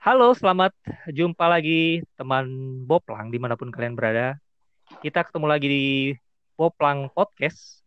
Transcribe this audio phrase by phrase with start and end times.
[0.00, 0.72] Halo, selamat
[1.12, 2.48] jumpa lagi teman
[2.88, 4.40] Boplang di mana pun kalian berada.
[5.04, 5.86] Kita ketemu lagi di
[6.56, 7.84] Boplang Podcast.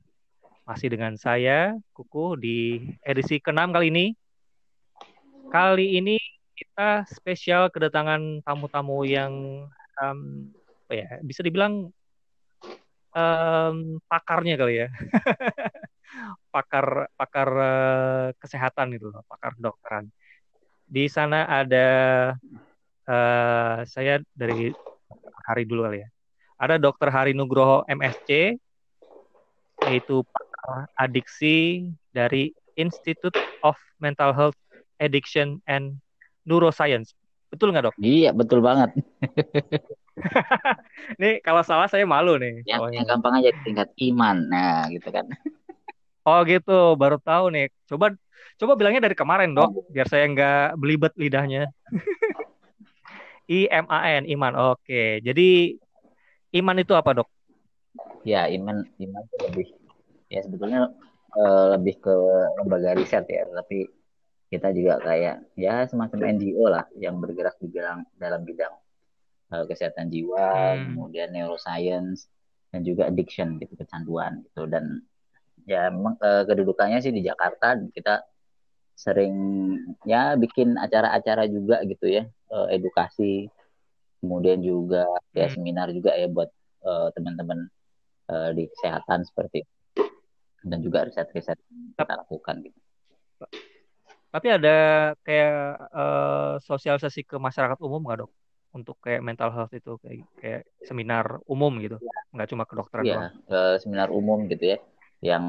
[0.62, 4.06] Masih dengan saya, Kuku, di edisi ke-6 kali ini.
[5.50, 6.22] Kali ini
[6.54, 9.66] kita spesial kedatangan tamu-tamu yang
[9.98, 10.54] um,
[10.86, 11.90] apa ya, bisa dibilang
[13.10, 14.94] um, pakarnya kali ya.
[16.54, 20.14] pakar pakar uh, kesehatan gitu loh, pakar dokteran.
[20.88, 21.88] Di sana ada
[23.08, 24.72] uh, saya dari
[25.48, 26.10] hari dulu kali ya.
[26.60, 28.56] Ada Dokter Hari Nugroho MSc,
[29.84, 34.56] yaitu pakar adiksi dari Institute of Mental Health,
[35.02, 36.00] Addiction and
[36.48, 37.12] Neuroscience.
[37.52, 37.96] Betul nggak dok?
[38.02, 38.96] Iya betul banget.
[41.22, 42.64] nih kalau salah saya malu nih.
[42.66, 45.30] Yang, yang gampang aja tingkat iman, nah gitu kan.
[46.24, 47.68] Oh gitu, baru tahu nih.
[47.84, 48.16] Coba
[48.56, 49.86] coba bilangnya dari kemarin dok, oh.
[49.92, 51.68] biar saya nggak belibet lidahnya.
[53.52, 54.54] I M A N iman.
[54.72, 55.76] Oke, jadi
[56.64, 57.30] iman itu apa dok?
[58.24, 59.68] Ya iman iman itu lebih
[60.32, 60.96] ya sebetulnya
[61.36, 62.16] uh, lebih ke
[62.64, 63.92] lembaga riset ya, tapi
[64.48, 68.72] kita juga kayak ya semacam NGO lah yang bergerak di dalam dalam bidang
[69.52, 70.96] uh, kesehatan jiwa, hmm.
[70.96, 72.32] kemudian neuroscience
[72.72, 75.04] dan juga addiction gitu kecanduan gitu dan
[75.64, 78.24] ya memang uh, kedudukannya sih di Jakarta kita
[78.94, 79.36] sering
[80.06, 83.50] ya bikin acara-acara juga gitu ya uh, edukasi
[84.24, 85.04] kemudian juga
[85.36, 86.48] ya seminar juga ya buat
[86.86, 87.68] uh, teman-teman
[88.32, 90.04] uh, di kesehatan seperti itu
[90.64, 91.60] dan juga riset-riset
[92.00, 92.80] kita lakukan gitu.
[94.34, 94.78] Tapi ada
[95.22, 95.60] kayak
[95.92, 98.32] uh, sosialisasi ke masyarakat umum nggak dok?
[98.74, 102.14] Untuk kayak mental health itu kayak kayak seminar umum gitu, ya.
[102.34, 104.82] nggak cuma ke dokter ya, uh, seminar umum gitu ya
[105.24, 105.46] yang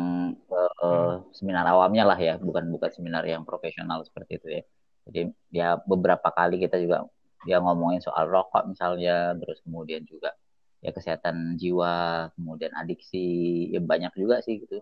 [0.55, 4.63] uh, seminar awamnya lah ya, bukan bukan seminar yang profesional seperti itu ya.
[5.11, 7.11] Jadi ya beberapa kali kita juga
[7.43, 10.31] ya ngomongin soal rokok misalnya, terus kemudian juga
[10.79, 14.79] ya kesehatan jiwa, kemudian adiksi, ya banyak juga sih gitu.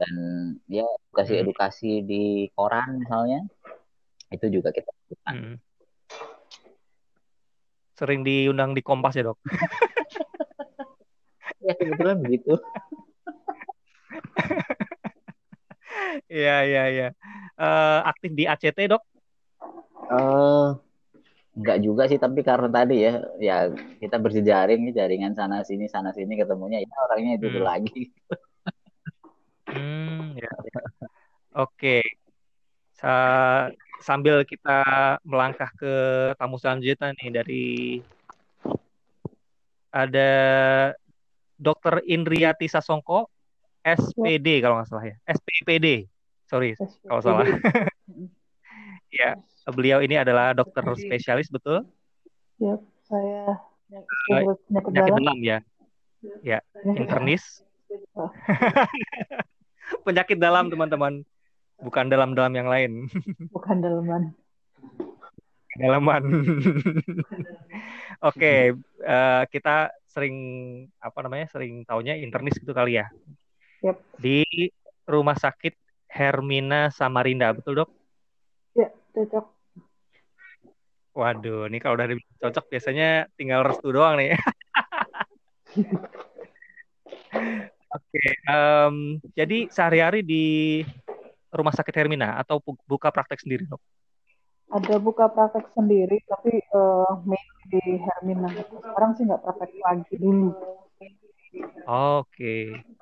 [0.00, 0.14] Dan
[0.72, 3.44] ya edukasi-edukasi di koran misalnya,
[4.32, 5.34] itu juga kita lakukan.
[5.36, 5.56] Hmm.
[7.94, 9.38] Sering diundang di Kompas ya dok?
[11.68, 12.56] ya kebetulan begitu.
[16.28, 17.08] Iya iya iya.
[17.54, 19.02] Uh, aktif di ACT dok?
[20.10, 20.74] Uh,
[21.54, 23.56] enggak juga sih, tapi karena tadi ya, ya
[24.02, 27.62] kita berjejaring jaringan sana sini sana sini ketemunya ya orangnya itu hmm.
[27.62, 28.02] lagi.
[29.70, 30.52] hmm, ya.
[31.54, 32.02] Oke.
[32.98, 33.14] Sa
[34.02, 34.82] sambil kita
[35.24, 35.94] melangkah ke
[36.36, 37.66] tamu selanjutnya nih dari
[39.94, 40.30] ada
[41.54, 43.33] Dokter Indriati Sasongko
[43.84, 45.16] SPD kalau nggak salah ya.
[45.28, 46.08] SPPD.
[46.48, 47.06] Sorry SPD.
[47.06, 47.44] kalau salah.
[49.20, 49.36] ya,
[49.70, 51.84] beliau ini adalah dokter spesialis betul?
[52.56, 55.36] Ya, saya penyakit, penyakit, penyakit dalam.
[55.44, 55.58] ya.
[56.40, 56.58] Ya,
[56.96, 57.60] internis.
[60.06, 61.22] penyakit dalam teman-teman.
[61.82, 63.10] Bukan dalam-dalam yang lain.
[63.54, 64.32] Bukan dalaman.
[65.74, 66.22] Dalaman.
[68.22, 68.58] Oke, okay,
[69.02, 70.36] uh, eh, kita sering
[71.02, 71.50] apa namanya?
[71.50, 73.10] Sering taunya internis gitu kali ya.
[73.84, 73.96] Yep.
[74.16, 74.40] Di
[75.04, 75.76] Rumah Sakit
[76.08, 77.90] Hermina Samarinda, betul dok?
[78.72, 79.44] Ya, cocok.
[81.14, 84.32] Waduh, ini kalau udah cocok biasanya tinggal restu doang nih.
[87.94, 90.44] Oke, okay, um, jadi sehari-hari di
[91.52, 92.58] Rumah Sakit Hermina atau
[92.88, 93.78] buka praktek sendiri dok?
[94.72, 98.48] Ada buka praktek sendiri, tapi uh, main di Hermina.
[98.50, 100.50] Sekarang sih nggak praktek lagi dulu.
[101.86, 102.26] Oke.
[102.26, 102.93] Okay.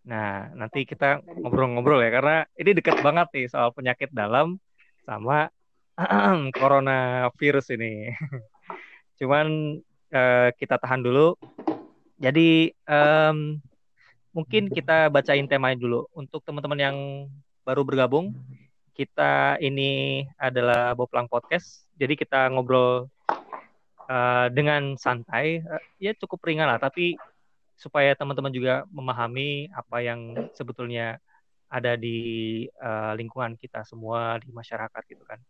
[0.00, 4.56] Nah, nanti kita ngobrol-ngobrol ya karena ini dekat banget nih soal penyakit dalam
[5.04, 5.52] sama
[6.60, 8.16] coronavirus ini.
[9.20, 9.76] Cuman
[10.12, 11.36] uh, kita tahan dulu.
[12.20, 13.60] Jadi um,
[14.32, 16.96] mungkin kita bacain temanya dulu untuk teman-teman yang
[17.64, 18.32] baru bergabung.
[18.96, 21.88] Kita ini adalah Boplang Podcast.
[21.96, 23.08] Jadi kita ngobrol
[24.08, 27.16] uh, dengan santai, uh, ya cukup ringan lah, tapi
[27.80, 31.16] supaya teman-teman juga memahami apa yang sebetulnya
[31.72, 35.40] ada di uh, lingkungan kita semua di masyarakat gitu kan.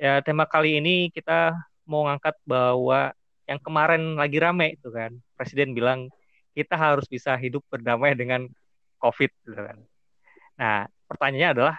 [0.00, 1.52] Ya tema kali ini kita
[1.84, 3.12] mau ngangkat bahwa
[3.44, 6.08] yang kemarin lagi rame itu kan, presiden bilang
[6.56, 8.48] kita harus bisa hidup berdamai dengan
[9.02, 9.78] COVID gitu kan.
[10.56, 11.76] Nah, pertanyaannya adalah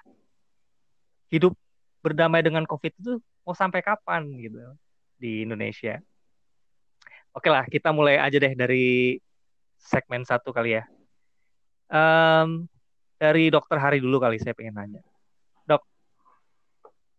[1.34, 1.54] hidup
[2.06, 4.60] berdamai dengan COVID itu mau sampai kapan gitu
[5.18, 5.98] di Indonesia?
[7.34, 9.18] Oke lah, kita mulai aja deh dari
[9.80, 10.84] segmen satu kali ya.
[11.90, 12.70] Um,
[13.18, 15.02] dari dokter Hari dulu kali saya pengen nanya.
[15.66, 15.82] Dok,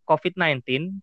[0.07, 0.95] COVID-19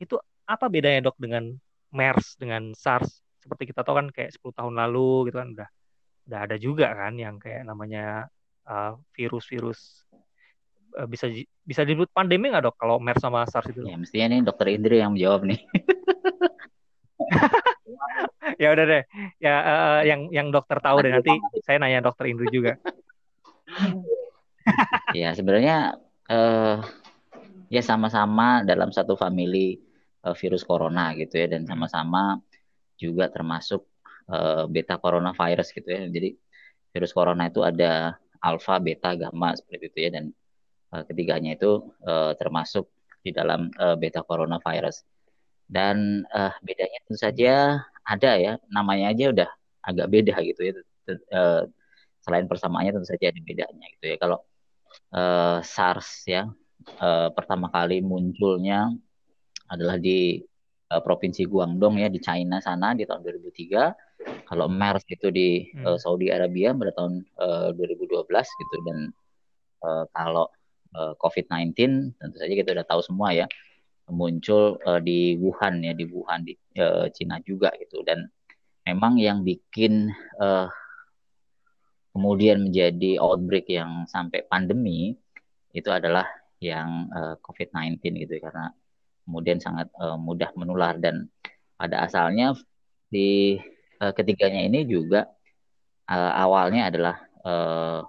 [0.00, 0.14] itu
[0.48, 1.54] apa bedanya dok dengan
[1.92, 3.22] MERS dengan SARS?
[3.42, 5.68] Seperti kita tahu kan kayak 10 tahun lalu gitu kan udah
[6.30, 8.30] udah ada juga kan yang kayak namanya
[8.66, 10.06] uh, virus-virus
[10.98, 11.26] uh, bisa
[11.66, 13.84] bisa disebut pandemi nggak dok kalau MERS sama SARS itu?
[13.84, 15.60] Ya mestinya nih dokter Indri yang menjawab nih.
[18.62, 19.02] ya udah deh,
[19.40, 22.80] ya uh, yang yang dokter tahu deh nanti saya nanya dokter Indri juga.
[25.20, 25.98] ya sebenarnya
[26.30, 26.80] uh,
[27.70, 29.78] ya sama-sama dalam satu family
[30.26, 32.40] uh, virus corona gitu ya dan sama-sama
[33.00, 33.86] juga termasuk
[34.28, 36.04] uh, beta coronavirus gitu ya.
[36.08, 36.36] Jadi
[36.90, 40.24] virus corona itu ada alpha, beta, gamma seperti itu ya dan
[40.92, 42.88] uh, ketiganya itu uh, termasuk
[43.20, 45.04] di dalam uh, beta coronavirus.
[45.70, 49.50] Dan uh, bedanya tentu saja ada ya, namanya aja udah
[49.84, 50.72] agak beda gitu ya.
[51.32, 51.66] Uh,
[52.20, 54.16] selain persamaannya tentu saja ada bedanya gitu ya.
[54.20, 54.38] Kalau
[55.16, 56.46] uh, SARS ya
[57.00, 58.92] uh, pertama kali munculnya
[59.70, 60.42] adalah di
[60.90, 64.46] uh, provinsi Guangdong ya di China sana di tahun 2003.
[64.46, 65.84] Kalau MERS itu di hmm.
[65.86, 68.98] uh, Saudi Arabia pada tahun uh, 2012 gitu dan
[69.86, 70.46] uh, kalau
[70.94, 71.72] uh, COVID-19
[72.18, 73.46] tentu saja kita udah tahu semua ya
[74.10, 78.26] muncul uh, di Wuhan ya di Wuhan di uh, Cina juga gitu dan
[78.86, 80.10] memang yang bikin
[80.42, 80.68] uh,
[82.10, 85.14] kemudian menjadi outbreak yang sampai pandemi
[85.70, 86.26] itu adalah
[86.58, 88.66] yang uh, COVID-19 gitu ya, karena
[89.24, 91.30] kemudian sangat uh, mudah menular dan
[91.78, 92.52] pada asalnya
[93.08, 93.56] di
[94.02, 95.30] uh, ketiganya ini juga
[96.10, 97.16] uh, awalnya adalah
[97.46, 98.02] uh,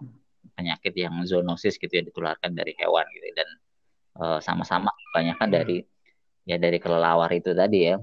[0.58, 3.50] penyakit yang zoonosis gitu ya ditularkan dari hewan gitu dan
[4.20, 5.56] uh, sama-sama kebanyakan hmm.
[5.56, 5.78] dari
[6.52, 7.96] ya dari kelelawar itu tadi ya.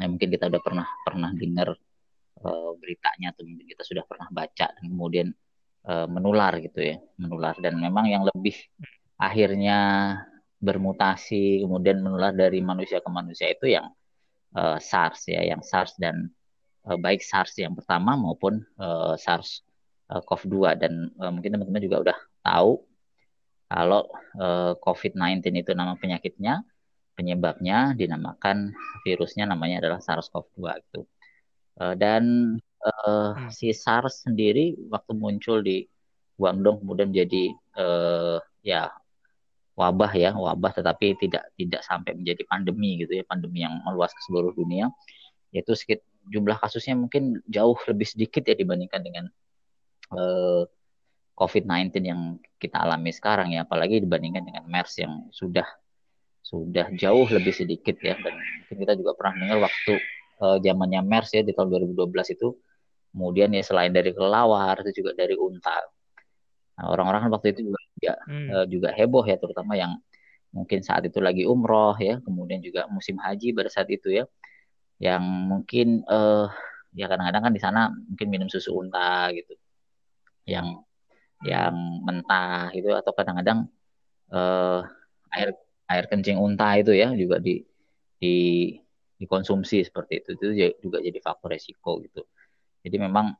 [0.00, 1.68] Yang mungkin kita udah pernah pernah dengar
[2.40, 5.28] uh, beritanya atau mungkin kita sudah pernah baca dan kemudian
[5.84, 7.54] uh, menular gitu ya menular.
[7.60, 8.56] Dan memang yang lebih
[9.20, 9.78] akhirnya
[10.60, 13.92] bermutasi kemudian menular dari manusia ke manusia itu yang
[14.56, 16.32] uh, SARS ya, yang SARS dan
[16.88, 19.64] uh, baik SARS yang pertama maupun uh, SARS
[20.12, 22.84] uh, CoV-2 dan uh, mungkin teman-teman juga udah tahu
[23.70, 24.02] kalau
[24.34, 26.66] uh, COVID-19 itu nama penyakitnya,
[27.20, 28.72] penyebabnya dinamakan
[29.04, 31.00] virusnya namanya adalah SARS-CoV-2 itu.
[31.76, 33.52] Uh, dan uh, hmm.
[33.52, 35.84] si SARS sendiri waktu muncul di
[36.40, 38.88] Guangdong kemudian jadi uh, ya
[39.76, 44.20] wabah ya wabah tetapi tidak tidak sampai menjadi pandemi gitu ya pandemi yang meluas ke
[44.24, 44.88] seluruh dunia
[45.52, 46.00] yaitu sedikit
[46.32, 49.24] jumlah kasusnya mungkin jauh lebih sedikit ya dibandingkan dengan
[50.16, 50.64] uh,
[51.36, 52.20] COVID-19 yang
[52.60, 55.64] kita alami sekarang ya apalagi dibandingkan dengan MERS yang sudah
[56.50, 58.18] sudah jauh lebih sedikit ya.
[58.18, 59.94] Dan mungkin kita juga pernah dengar waktu
[60.42, 62.58] uh, zamannya MERS ya di tahun 2012 itu.
[63.10, 65.78] Kemudian ya selain dari kelelawar itu juga dari unta.
[66.78, 68.48] Nah, orang-orang kan waktu itu juga juga, hmm.
[68.48, 69.98] uh, juga heboh ya, terutama yang
[70.50, 74.24] mungkin saat itu lagi umroh ya, kemudian juga musim haji pada saat itu ya,
[74.96, 76.48] yang mungkin uh,
[76.96, 79.54] ya kadang-kadang kan di sana mungkin minum susu unta gitu,
[80.48, 80.80] yang
[81.44, 83.68] yang mentah itu atau kadang-kadang
[84.32, 84.80] uh,
[85.36, 85.52] air
[85.90, 87.66] air kencing unta itu ya juga di
[88.20, 88.34] di
[89.20, 90.46] dikonsumsi seperti itu itu
[90.80, 92.24] juga jadi faktor resiko gitu.
[92.80, 93.36] Jadi memang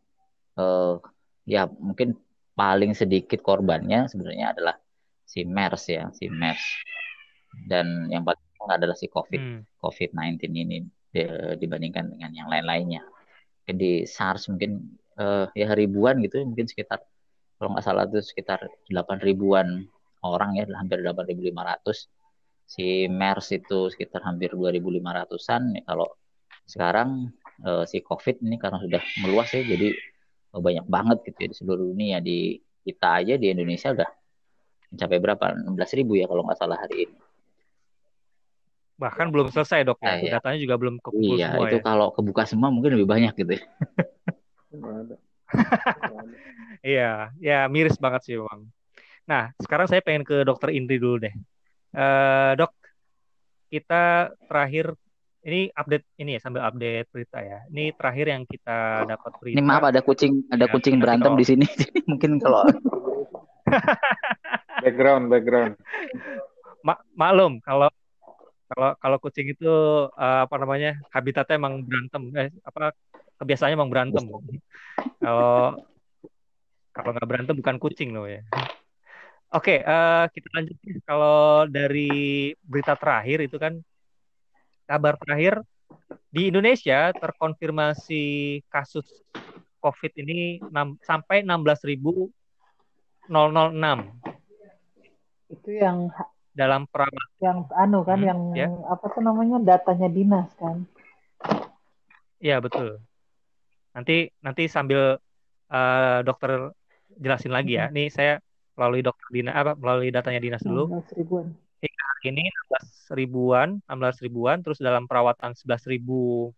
[0.60, 1.00] uh,
[1.48, 2.18] ya mungkin
[2.52, 4.76] paling sedikit korbannya sebenarnya adalah
[5.24, 6.60] si MERS ya, si MERS.
[7.64, 9.60] Dan yang paling adalah si COVID, hmm.
[9.80, 10.84] COVID-19 ini
[11.56, 13.02] dibandingkan dengan yang lain-lainnya.
[13.64, 17.02] Jadi SARS mungkin uh, ya ribuan gitu, mungkin sekitar
[17.56, 19.88] kalau nggak salah itu sekitar 8 ribuan
[20.20, 22.19] orang ya, hampir 8.500.
[22.70, 25.62] Si MERS itu sekitar hampir 2.500-an.
[25.74, 26.06] Ya, kalau
[26.70, 27.34] sekarang
[27.66, 29.90] uh, si COVID ini karena sudah meluas ya, jadi
[30.54, 32.22] oh, banyak banget gitu ya di seluruh dunia.
[32.22, 34.10] Di kita aja di Indonesia udah
[34.94, 35.44] mencapai berapa?
[35.66, 37.18] 16 ribu ya kalau nggak salah hari ini.
[39.02, 40.30] Bahkan belum selesai dok ya, ya.
[40.38, 41.82] datanya juga belum kekumpul iya, semua itu ya.
[41.82, 43.64] kalau kebuka semua mungkin lebih banyak gitu ya.
[46.80, 48.62] Iya ya miris banget sih bang
[49.28, 51.34] nah sekarang saya pengen ke dokter Indri dulu deh
[51.94, 52.72] uh, dok
[53.70, 54.98] kita terakhir
[55.40, 57.64] ini update ini ya sambil update berita ya.
[57.72, 59.56] Ini terakhir yang kita dapat berita.
[59.56, 61.66] Ini maaf ada kucing ada ya, kucing berantem di sini.
[62.10, 62.68] Mungkin kalau
[64.84, 65.74] background background.
[66.84, 67.88] Ma maklum kalau
[68.70, 69.72] kalau kalau kucing itu
[70.12, 72.92] uh, apa namanya habitatnya emang berantem eh apa
[73.40, 74.24] kebiasaannya emang berantem.
[75.24, 75.80] Kalau
[76.92, 78.44] kalau nggak berantem bukan kucing loh ya.
[79.50, 80.76] Oke, okay, uh, eh, kita lanjut.
[81.02, 83.82] Kalau dari berita terakhir itu kan
[84.86, 85.58] kabar terakhir
[86.30, 89.26] di Indonesia terkonfirmasi kasus
[89.82, 92.30] COVID ini 6, sampai 16.006.
[95.50, 96.14] Itu yang
[96.54, 98.66] dalam perawat yang anu kan Hmm, yang ya.
[98.86, 100.86] apa tuh namanya datanya dinas kan
[102.38, 103.02] Iya betul.
[103.98, 105.18] Nanti nanti sambil
[105.74, 106.70] eh, dokter
[107.18, 107.90] jelasin lagi ya.
[107.90, 108.38] Nih saya
[108.80, 111.04] melalui dokter Dina apa melalui datanya dinas dulu.
[111.04, 111.52] 16 ribuan.
[111.84, 116.56] Hingga hari ini 16 ribuan, 16 ribuan, terus dalam perawatan 11.445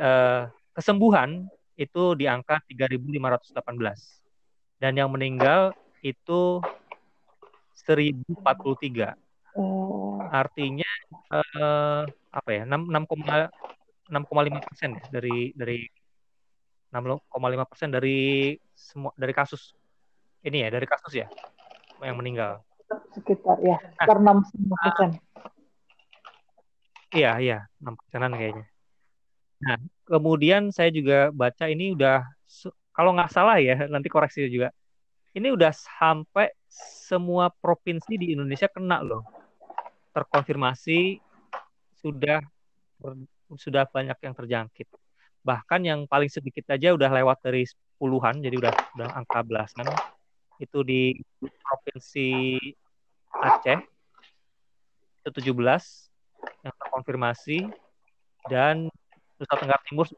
[0.00, 1.44] eh, kesembuhan
[1.76, 6.64] itu di angka 3.518 dan yang meninggal itu
[7.84, 9.12] 1.043
[9.60, 10.24] oh.
[10.28, 10.88] Artinya
[11.36, 12.88] eh, apa ya 6
[14.08, 15.84] 6,5 persen ya dari dari
[16.92, 19.76] 6,5 persen dari semua dari kasus
[20.46, 21.26] ini ya dari kasus ya
[22.02, 22.62] yang meninggal.
[23.12, 25.10] Sekitar ya sekitar 65 persen.
[27.10, 28.66] Iya iya 6 persenan kayaknya.
[29.64, 32.22] Nah kemudian saya juga baca ini udah
[32.94, 34.70] kalau nggak salah ya nanti koreksi juga.
[35.34, 39.22] Ini udah sampai semua provinsi di Indonesia kena loh.
[40.14, 41.20] Terkonfirmasi
[41.98, 42.42] sudah
[43.54, 44.88] sudah banyak yang terjangkit.
[45.42, 47.62] Bahkan yang paling sedikit aja udah lewat dari
[47.98, 49.86] puluhan jadi udah udah angka belasan
[50.58, 52.58] itu di provinsi
[53.38, 53.78] Aceh.
[55.22, 55.54] Itu 17
[56.66, 57.58] yang terkonfirmasi.
[58.48, 58.88] Dan
[59.38, 60.16] Nusa Tenggara Timur 19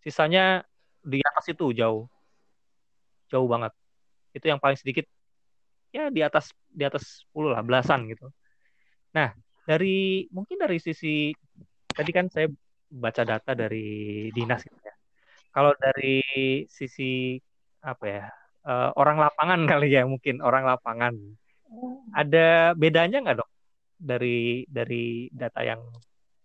[0.00, 0.64] sisanya
[1.04, 2.08] di atas itu jauh.
[3.30, 3.72] Jauh banget.
[4.34, 5.06] Itu yang paling sedikit
[5.90, 8.32] ya di atas di atas 10 lah belasan gitu.
[9.14, 9.36] Nah
[9.68, 11.30] dari mungkin dari sisi
[11.86, 12.48] tadi kan saya
[12.90, 14.94] baca data dari dinas gitu ya.
[15.50, 16.22] Kalau dari
[16.66, 17.38] sisi
[17.80, 18.26] apa ya
[18.70, 21.14] eh, orang lapangan kali ya mungkin orang lapangan.
[22.14, 23.50] Ada bedanya nggak dok?
[24.00, 25.82] Dari dari data yang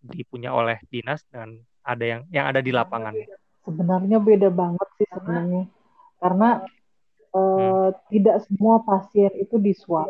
[0.02, 1.56] dipunya oleh dinas dan
[1.86, 3.14] ada yang yang ada di lapangan
[3.66, 5.64] sebenarnya beda banget sih sebenarnya.
[6.22, 6.50] Karena
[7.36, 7.42] Hmm.
[7.42, 10.08] eh, tidak semua pasien itu di swab.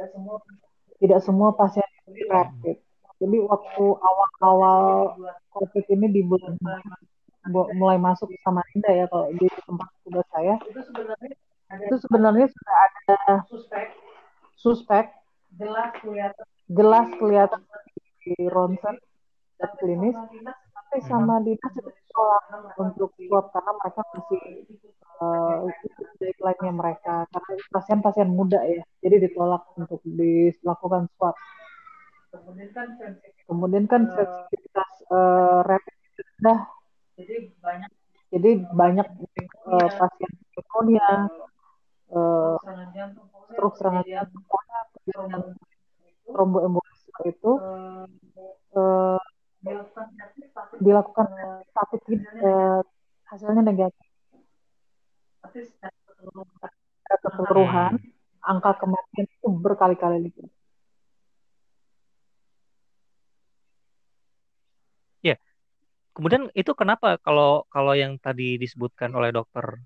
[1.01, 1.55] Tidak semua.
[1.57, 2.77] Pasien itu di rapid.
[3.17, 4.81] Jadi waktu awal-awal
[5.49, 6.53] covid ini di bulan
[7.49, 10.59] bu- mulai masuk ke Samarinda ya kalau di tempat tugas saya.
[10.69, 11.33] Itu sebenarnya
[12.49, 15.05] sudah ada suspek.
[16.69, 17.61] jelas kelihatan.
[18.25, 18.95] Di ronsen
[19.61, 20.17] dan klinis.
[20.75, 22.43] Tapi sama dinas itu ditolak
[22.79, 24.41] untuk swab karena mereka masih
[25.21, 25.57] eh,
[25.91, 27.15] ikut deadline-nya mereka.
[27.29, 31.35] Karena pasien-pasien muda ya jadi ditolak untuk dilakukan swab.
[33.45, 36.57] Kemudian kan sensitivitas eh, rapid itu sudah
[38.33, 41.29] jadi banyak eh, pasien pneumonia
[42.15, 42.57] eh,
[43.51, 44.43] stroke serangan jantung
[45.05, 45.43] kejadian
[46.25, 47.51] tromboembolisme itu
[48.79, 49.21] eh,
[50.81, 51.27] dilakukan
[51.75, 52.81] tapi eh,
[53.29, 54.09] hasilnya negatif.
[57.05, 58.01] Keseluruhan
[58.41, 60.49] angka kematian itu berkali-kali lipat.
[66.15, 69.83] Kemudian itu kenapa kalau kalau yang tadi disebutkan oleh dokter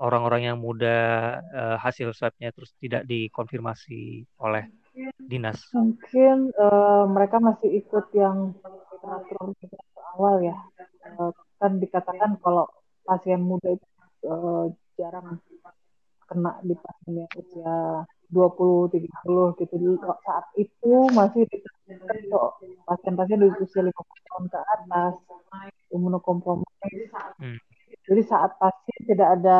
[0.00, 0.98] orang-orang yang muda
[1.52, 4.68] eh, hasil swabnya terus tidak dikonfirmasi oleh
[5.18, 5.58] dinas.
[5.72, 8.56] Mungkin eh, mereka masih ikut yang
[9.02, 9.52] peraturan
[10.16, 10.56] awal ya.
[11.08, 11.30] Eh,
[11.60, 12.68] kan dikatakan kalau
[13.06, 13.86] pasien muda itu
[14.26, 14.64] eh,
[15.00, 15.40] jarang
[16.28, 17.74] kena di pasien yang usia
[18.32, 19.74] 20 30 gitu.
[19.76, 19.88] Di
[20.24, 22.50] saat itu masih ditemukan kok
[22.88, 25.14] pasien-pasien di usia 50 tahun ke atas
[25.92, 26.68] imunokompromis.
[27.36, 27.60] Hmm.
[28.08, 29.58] Jadi saat pasien tidak ada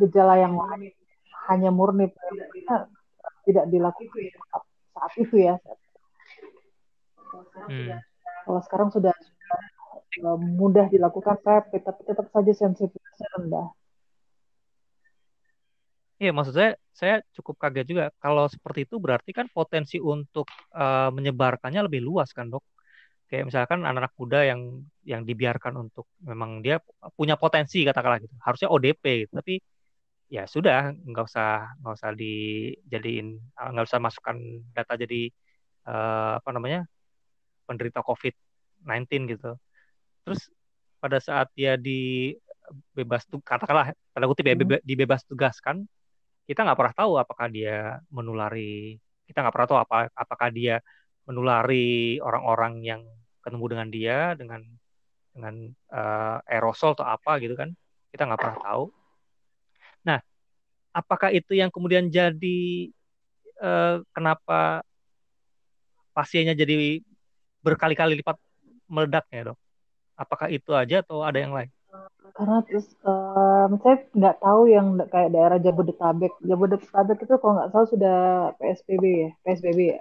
[0.00, 0.92] gejala yang lain
[1.50, 2.10] hanya murni
[3.46, 4.18] tidak dilakukan
[4.94, 5.56] saat itu ya
[7.66, 7.98] Hmm.
[8.46, 13.66] kalau sekarang sudah, eh, mudah dilakukan rapid tapi tetap saja sensitivitasnya rendah
[16.16, 18.04] Iya, maksud saya, saya cukup kaget juga.
[18.16, 22.64] Kalau seperti itu berarti kan potensi untuk eh, menyebarkannya lebih luas kan, dok?
[23.26, 24.60] Kayak misalkan anak-anak muda yang
[25.02, 26.78] yang dibiarkan untuk memang dia
[27.18, 28.34] punya potensi katakanlah gitu.
[28.38, 29.32] Harusnya ODP, gitu.
[29.34, 29.54] tapi
[30.30, 34.36] ya sudah, nggak usah nggak usah dijadiin, nggak usah masukkan
[34.74, 35.30] data jadi
[35.90, 36.86] eh, apa namanya
[37.66, 39.58] penderita COVID-19 gitu.
[40.22, 40.40] Terus
[41.02, 42.34] pada saat dia di
[42.94, 44.62] bebas tuh katakanlah tanda kutip ya Hmm.
[44.66, 45.86] bebe- dibebas tugaskan
[46.46, 50.82] kita nggak pernah tahu apakah dia menulari kita nggak pernah tahu apa apakah dia
[51.26, 53.02] menulari orang-orang yang
[53.42, 54.60] ketemu dengan dia dengan
[55.34, 57.74] dengan eh, aerosol atau apa gitu kan
[58.14, 58.84] kita nggak pernah tahu.
[60.06, 60.18] Nah
[60.94, 62.88] apakah itu yang kemudian jadi
[63.60, 64.86] eh, kenapa
[66.16, 67.04] pasiennya jadi
[67.60, 68.38] berkali-kali lipat
[68.88, 69.58] meledaknya dok?
[70.16, 71.68] Apakah itu aja atau ada yang lain?
[72.36, 76.32] Karena terus um, saya nggak tahu yang kayak daerah Jabodetabek.
[76.44, 78.18] Jabodetabek itu kalau nggak salah sudah
[78.60, 80.00] PSBB ya PSBB ya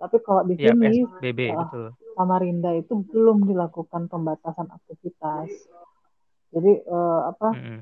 [0.00, 5.48] tapi kalau di ya, sini PSBB uh, betul Samarinda itu belum dilakukan pembatasan aktivitas
[6.50, 7.80] jadi uh, apa mm -hmm.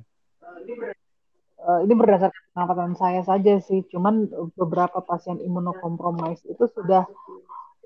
[1.63, 4.27] uh, ini berdasarkan pengamatan saya saja sih cuman
[4.59, 7.07] beberapa pasien imunokompromis itu sudah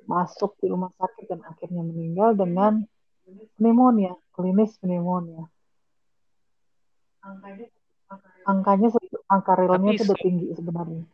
[0.06, 2.82] masuk di rumah sakit dan akhirnya meninggal dengan
[3.58, 5.46] pneumonia, klinis pneumonia.
[7.22, 7.66] Angkanya
[8.42, 8.88] angkanya
[9.30, 11.04] angka realnya itu udah tinggi sebenarnya.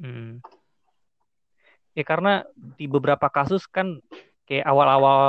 [0.00, 0.40] Hmm.
[1.96, 2.44] Ya karena
[2.76, 3.98] di beberapa kasus kan
[4.44, 5.20] kayak awal-awal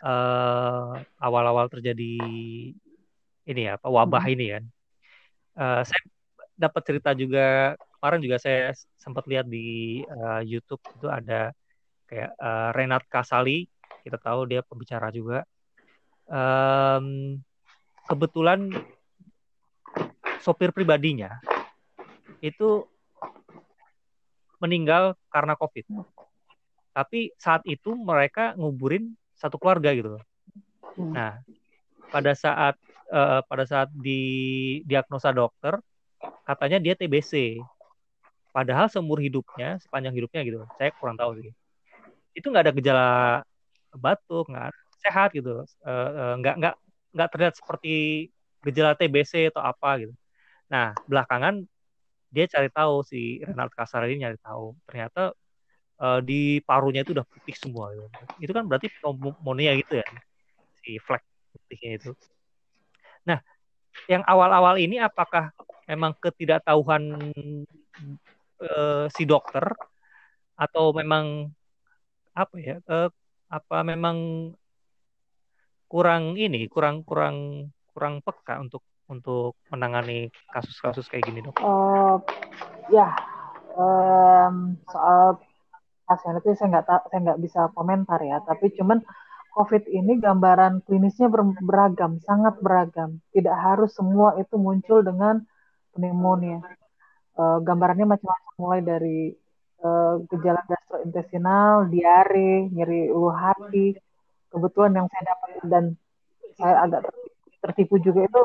[0.00, 2.16] uh, awal-awal terjadi
[3.42, 4.34] ini ya apa wabah hmm.
[4.34, 4.64] ini kan.
[5.52, 6.02] Uh, saya
[6.56, 11.52] dapat cerita juga kemarin juga saya sempat lihat di uh, YouTube itu ada
[12.08, 13.68] kayak uh, Renat Kasali
[14.02, 15.46] kita tahu dia pembicara juga
[16.26, 17.38] um,
[18.10, 18.68] kebetulan
[20.42, 21.38] sopir pribadinya
[22.42, 22.86] itu
[24.62, 25.82] meninggal karena covid.
[26.94, 30.22] Tapi saat itu mereka nguburin satu keluarga gitu
[30.94, 31.10] hmm.
[31.10, 31.42] nah
[32.14, 32.78] pada saat
[33.10, 34.22] uh, pada saat di
[34.86, 35.82] diagnosa dokter
[36.46, 37.58] katanya dia TBC
[38.54, 41.50] padahal seumur hidupnya sepanjang hidupnya gitu saya kurang tahu sih.
[42.36, 43.10] Itu nggak ada gejala
[43.92, 44.70] batuk nggak
[45.02, 46.74] sehat gitu uh, nggak nggak
[47.12, 48.28] nggak terlihat seperti
[48.62, 50.14] gejala TBC atau apa gitu.
[50.70, 51.66] Nah belakangan
[52.32, 54.72] dia cari tahu si Renald Kasar ini nyari tahu.
[54.88, 55.36] Ternyata
[56.00, 58.08] uh, di parunya itu udah putih semua gitu.
[58.42, 60.06] itu kan berarti pneumonia gitu ya
[60.82, 61.22] si flek
[61.52, 62.10] putihnya itu.
[63.28, 63.38] Nah
[64.08, 65.52] yang awal-awal ini apakah
[65.86, 67.02] memang ketidaktahuan
[68.64, 69.62] uh, si dokter?
[70.56, 71.52] Atau memang
[72.32, 73.12] apa ya uh,
[73.52, 74.48] apa memang
[75.84, 78.80] kurang ini kurang kurang kurang peka untuk
[79.12, 81.60] untuk menangani kasus-kasus kayak gini dok?
[81.60, 82.16] Uh,
[82.88, 83.12] ya
[83.76, 85.36] um, soal
[86.08, 89.04] pasien itu saya nggak saya nggak bisa komentar ya tapi cuman
[89.52, 95.44] COVID ini gambaran klinisnya ber beragam sangat beragam tidak harus semua itu muncul dengan
[95.92, 96.64] pneumonia
[97.36, 99.18] uh, gambarannya macam-macam mulai dari
[99.84, 103.96] uh, gejala gastrointestinal, diare, nyeri ulu hati.
[104.52, 105.84] Kebetulan yang saya dapat dan
[106.60, 107.02] saya agak
[107.64, 108.42] tertipu juga itu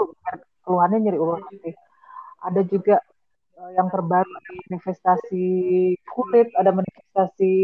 [0.67, 1.71] keluhannya nyeri ulu hati.
[2.43, 2.99] Ada juga
[3.55, 4.27] uh, yang terbaru
[4.67, 5.45] manifestasi
[6.11, 7.55] kulit, ada manifestasi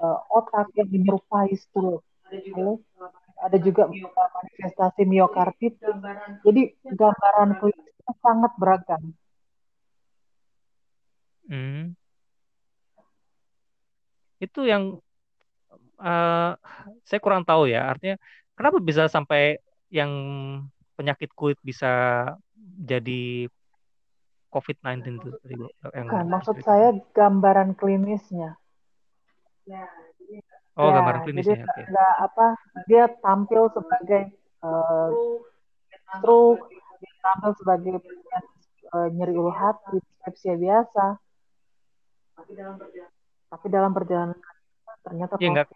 [0.00, 2.00] uh, otak yang menyerupai stroke.
[2.32, 2.80] Lalu
[3.44, 5.92] ada juga manifestasi miokarditis.
[6.40, 9.12] Jadi gambaran klinisnya sangat beragam.
[11.44, 11.92] Hmm
[14.44, 15.00] itu yang
[16.00, 16.52] uh,
[17.08, 18.20] saya kurang tahu ya artinya
[18.52, 19.56] kenapa bisa sampai
[19.88, 20.10] yang
[20.94, 21.90] penyakit kulit bisa
[22.78, 23.50] jadi
[24.54, 25.54] COVID-19 itu tadi
[25.98, 28.54] yang Bukan, maksud saya gambaran klinisnya.
[30.78, 31.58] Oh, ya, gambaran klinisnya.
[31.58, 31.90] Jadi okay.
[31.90, 32.46] ada apa?
[32.86, 34.30] Dia tampil sebagai
[34.62, 35.10] uh,
[36.18, 36.70] stroke,
[37.02, 37.94] dia tampil sebagai
[38.94, 41.18] uh, nyeri ulu hati, sepsia biasa.
[42.38, 43.14] Tapi dalam perjalanan
[43.54, 44.34] tapi dalam perjalanan
[45.06, 45.68] ternyata ya, nggak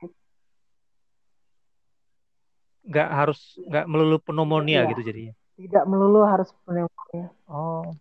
[2.88, 5.34] nggak harus nggak melulu pneumonia ya, gitu jadinya?
[5.60, 7.28] Tidak melulu harus pneumonia.
[7.44, 7.92] Oh.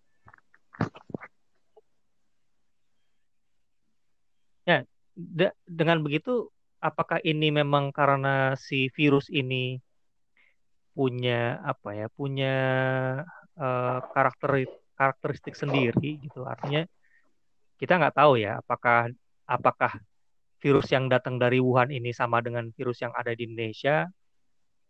[4.64, 6.48] Ya de dengan begitu
[6.80, 9.76] apakah ini memang karena si virus ini
[10.96, 12.54] punya apa ya punya
[13.54, 16.48] uh, karakter karakteristik sendiri gitu?
[16.48, 16.88] Artinya
[17.78, 19.12] kita nggak tahu ya apakah
[19.46, 19.92] apakah
[20.58, 24.10] virus yang datang dari Wuhan ini sama dengan virus yang ada di Indonesia.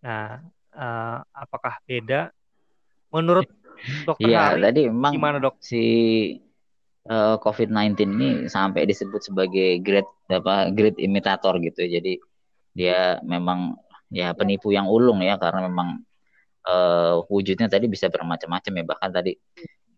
[0.04, 0.42] Nah,
[0.74, 2.30] uh, apakah beda?
[3.10, 3.48] Menurut
[4.04, 5.58] dokter ya, Hari, tadi memang gimana dok?
[5.58, 5.82] Si
[7.08, 11.82] uh, eh, COVID-19 ini sampai disebut sebagai great apa great imitator gitu.
[11.88, 12.20] Jadi
[12.76, 13.74] dia memang
[14.12, 16.04] ya penipu yang ulung ya karena memang
[16.68, 19.32] uh, wujudnya tadi bisa bermacam-macam ya bahkan tadi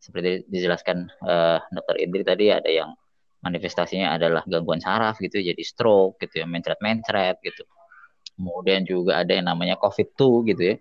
[0.00, 2.96] seperti dijelaskan uh, dokter Indri tadi ada yang
[3.44, 7.64] manifestasinya adalah gangguan saraf gitu jadi stroke gitu ya mencret-mencret gitu
[8.40, 10.76] kemudian juga ada yang namanya COVID-2 gitu ya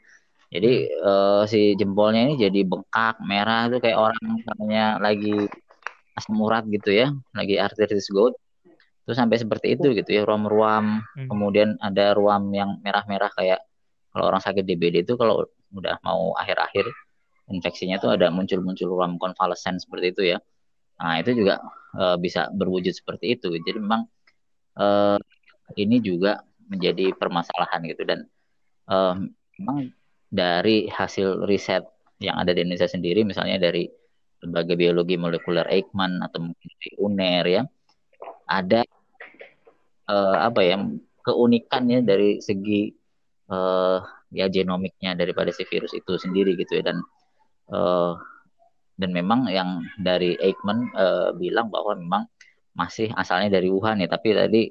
[0.49, 0.71] jadi
[1.03, 5.35] uh, si jempolnya ini jadi bengkak merah tuh kayak orang katanya lagi
[6.15, 8.39] asam urat gitu ya lagi arthritis gout
[9.03, 11.27] terus sampai seperti itu gitu ya ruam-ruam hmm.
[11.27, 13.59] kemudian ada ruam yang merah-merah kayak
[14.15, 15.43] kalau orang sakit DBD itu kalau
[15.75, 16.87] udah mau akhir-akhir
[17.51, 20.39] infeksinya tuh ada muncul-muncul ruam konvalesen seperti itu ya
[20.99, 21.63] Nah, itu juga
[21.95, 23.47] uh, bisa berwujud seperti itu.
[23.55, 24.03] Jadi memang
[24.75, 25.17] uh,
[25.79, 28.05] ini juga menjadi permasalahan gitu.
[28.05, 28.29] Dan
[28.87, 29.17] uh,
[29.57, 29.91] memang
[30.29, 31.83] dari hasil riset
[32.21, 33.89] yang ada di Indonesia sendiri, misalnya dari
[34.39, 37.63] lembaga biologi molekuler Eijkman atau mungkin di UNER ya,
[38.47, 38.85] ada
[40.07, 40.79] uh, apa ya
[41.25, 42.93] keunikannya dari segi
[43.51, 43.99] uh,
[44.31, 46.93] ya genomiknya daripada si virus itu sendiri gitu ya.
[46.93, 46.97] Dan
[47.73, 48.15] uh,
[48.99, 52.23] dan memang yang dari Eijkman uh, bilang bahwa memang
[52.75, 54.07] masih asalnya dari Wuhan ya.
[54.11, 54.61] Tapi tadi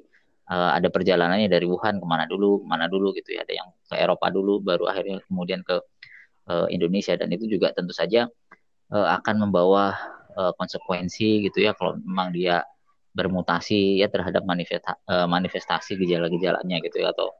[0.49, 3.45] uh, ada perjalanannya dari Wuhan ke mana dulu ke mana dulu gitu ya.
[3.45, 5.77] Ada yang ke Eropa dulu baru akhirnya kemudian ke
[6.49, 7.13] uh, Indonesia.
[7.15, 8.25] Dan itu juga tentu saja
[8.91, 9.93] uh, akan membawa
[10.33, 12.65] uh, konsekuensi gitu ya kalau memang dia
[13.13, 17.33] bermutasi ya terhadap manifesta, uh, manifestasi gejala-gejalanya gitu ya atau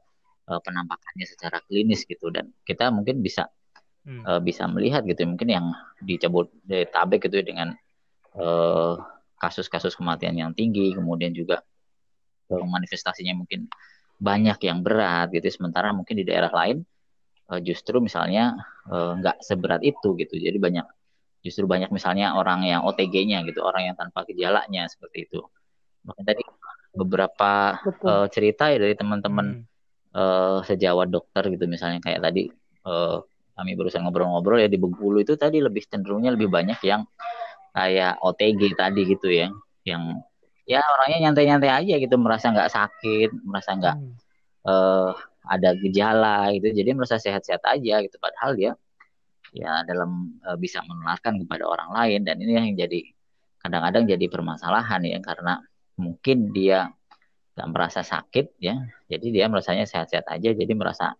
[0.50, 2.30] uh, penampakannya secara klinis gitu.
[2.30, 3.50] Dan kita mungkin bisa
[4.06, 4.22] hmm.
[4.26, 5.66] uh, bisa melihat gitu ya, mungkin yang
[6.02, 7.68] dicabut dari tabek gitu ya dengan
[9.42, 11.66] kasus-kasus uh, kematian yang tinggi kemudian juga
[12.58, 13.70] manifestasinya mungkin
[14.20, 16.84] banyak yang berat gitu sementara mungkin di daerah lain
[17.48, 18.58] uh, justru misalnya
[18.90, 20.34] nggak uh, seberat itu gitu.
[20.36, 20.86] Jadi banyak
[21.40, 25.40] justru banyak misalnya orang yang OTG-nya gitu orang yang tanpa gejalanya seperti itu.
[26.04, 26.42] Makanya tadi
[26.90, 30.16] beberapa uh, cerita ya dari teman-teman hmm.
[30.16, 32.50] uh, sejawat dokter gitu misalnya kayak tadi
[32.84, 33.22] uh,
[33.54, 37.06] kami berusaha ngobrol-ngobrol ya di Bengkulu itu tadi lebih cenderungnya lebih banyak yang
[37.70, 39.48] kayak OTG tadi gitu ya
[39.86, 40.18] yang
[40.70, 44.14] ya orangnya nyantai-nyantai aja gitu merasa nggak sakit merasa nggak hmm.
[44.70, 45.10] uh,
[45.46, 46.70] ada gejala gitu.
[46.70, 48.16] Jadi merasa sehat-sehat aja gitu.
[48.22, 48.72] Padahal dia
[49.50, 52.20] ya dalam uh, bisa menularkan kepada orang lain.
[52.22, 53.00] Dan ini yang jadi
[53.64, 55.18] kadang-kadang jadi permasalahan ya.
[55.18, 55.58] Karena
[55.98, 56.92] mungkin dia
[57.58, 58.78] nggak merasa sakit ya.
[59.10, 60.50] Jadi dia merasanya sehat-sehat aja.
[60.54, 61.16] Jadi merasa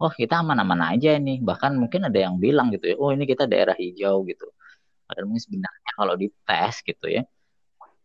[0.00, 3.44] oh kita aman-aman aja nih bahkan mungkin ada yang bilang gitu ya oh ini kita
[3.46, 4.48] daerah hijau gitu.
[5.04, 7.22] Padahal mungkin sebenarnya kalau dites gitu ya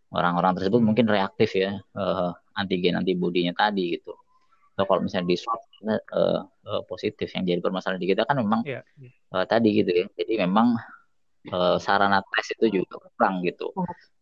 [0.09, 4.13] orang-orang tersebut mungkin reaktif ya uh, antigen antibodinya tadi gitu
[4.73, 8.63] atau kalau misalnya di swab uh, uh, positif yang jadi permasalahan di kita kan memang
[8.63, 9.11] yeah, yeah.
[9.29, 10.79] Uh, tadi gitu ya jadi memang
[11.47, 13.71] uh, sarana tes itu juga kurang gitu.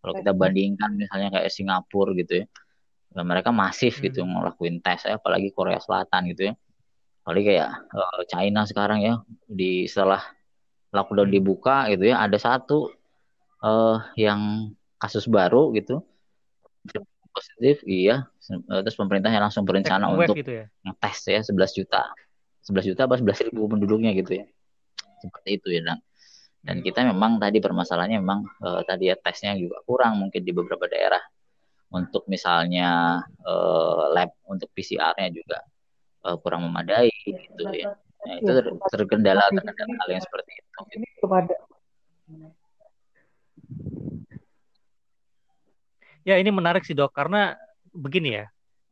[0.01, 2.45] Kalau kita bandingkan misalnya kayak Singapura gitu ya,
[3.17, 4.03] ya mereka masif hmm.
[4.11, 6.53] gitu ngelakuin tes ya, apalagi Korea Selatan gitu ya.
[7.25, 9.13] Apalagi kayak uh, China sekarang ya
[9.49, 10.21] di setelah
[10.93, 12.93] lockdown dibuka gitu ya, ada satu
[13.65, 16.01] uh, yang kasus baru gitu
[17.31, 18.25] positif iya
[18.81, 20.65] terus pemerintahnya langsung berencana untuk gitu ya?
[20.81, 22.01] ngetes ya 11 juta
[22.65, 24.45] 11 juta apa 11 ribu penduduknya gitu ya
[25.21, 25.97] seperti itu ya dan
[26.67, 30.83] dan kita memang tadi permasalahannya memang uh, tadi ya tesnya juga kurang mungkin di beberapa
[30.91, 31.23] daerah.
[31.87, 35.63] Untuk misalnya uh, lab untuk PCR-nya juga
[36.27, 37.95] uh, kurang memadai gitu ya.
[38.27, 40.69] Nah, itu ter terkendala terkendala hal yang seperti itu.
[41.23, 41.55] Kepada
[46.27, 47.55] Ya ini menarik sih dok karena
[47.95, 48.45] begini ya.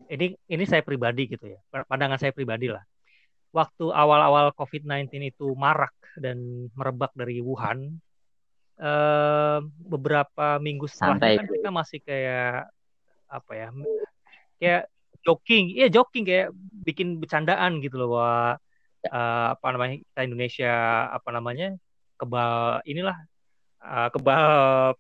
[0.07, 1.59] Ini ini saya pribadi gitu ya.
[1.67, 2.83] Pandangan saya pribadi lah
[3.55, 7.95] waktu awal-awal COVID-19 itu marak dan merebak dari Wuhan,
[8.75, 12.67] eh, beberapa minggu setelahnya kan kita masih kayak
[13.31, 13.67] apa ya,
[14.59, 14.83] kayak
[15.23, 16.51] joking, iya joking kayak
[16.83, 18.61] bikin bercandaan gitu loh bahwa
[19.09, 20.73] uh, apa namanya kita Indonesia
[21.09, 21.73] apa namanya
[22.21, 23.17] kebal inilah
[23.81, 24.45] uh, kebal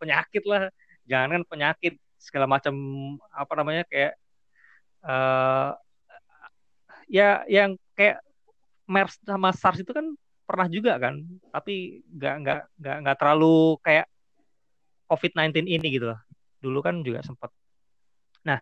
[0.01, 0.73] penyakit lah,
[1.05, 2.73] jangan kan penyakit segala macam
[3.31, 4.13] apa namanya kayak
[5.05, 5.77] uh,
[7.09, 8.21] ya yang kayak
[8.85, 10.13] MERS sama SARS itu kan
[10.45, 14.05] pernah juga kan, tapi nggak nggak nggak nggak terlalu kayak
[15.09, 16.19] COVID-19 ini gitu loh.
[16.61, 17.49] Dulu kan juga sempat.
[18.45, 18.61] Nah,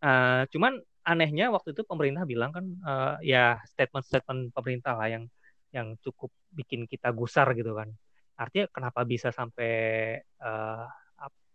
[0.00, 5.24] uh, cuman anehnya waktu itu pemerintah bilang kan uh, ya statement-statement pemerintah lah yang
[5.72, 7.92] yang cukup bikin kita gusar gitu kan.
[8.40, 10.88] Artinya kenapa bisa sampai uh,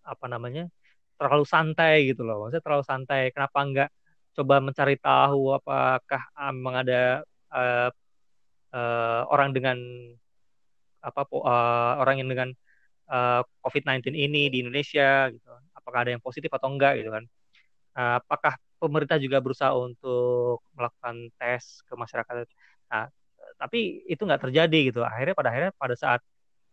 [0.07, 0.71] apa namanya
[1.17, 2.47] terlalu santai gitu loh.
[2.47, 3.21] Maksudnya terlalu santai.
[3.33, 3.89] Kenapa nggak
[4.37, 6.21] coba mencari tahu apakah
[6.53, 7.89] memang ada uh,
[8.73, 9.77] uh, orang dengan
[11.01, 12.49] apa uh, orang yang dengan
[13.09, 15.49] uh, COVID-19 ini di Indonesia gitu.
[15.73, 17.23] Apakah ada yang positif atau enggak gitu kan.
[17.97, 22.45] Uh, apakah pemerintah juga berusaha untuk melakukan tes ke masyarakat.
[22.93, 23.09] Nah,
[23.57, 25.01] tapi itu nggak terjadi gitu.
[25.01, 26.21] Akhirnya pada akhirnya pada saat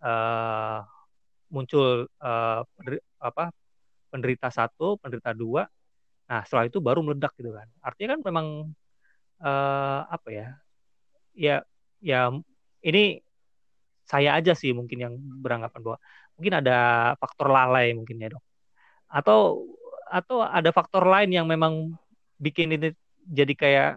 [0.04, 0.84] uh,
[1.48, 2.60] muncul uh,
[3.22, 3.54] apa
[4.14, 5.66] penderita satu, penderita dua,
[6.30, 7.66] nah setelah itu baru meledak gitu kan.
[7.82, 8.46] Artinya kan memang
[9.42, 10.48] uh, apa ya
[11.34, 11.56] ya
[11.98, 12.30] ya
[12.86, 13.18] ini
[14.06, 15.98] saya aja sih mungkin yang beranggapan bahwa
[16.38, 16.78] mungkin ada
[17.18, 18.44] faktor lalai mungkin ya dok.
[19.10, 19.66] Atau
[20.06, 21.98] atau ada faktor lain yang memang
[22.38, 22.94] bikin ini
[23.26, 23.90] jadi kayak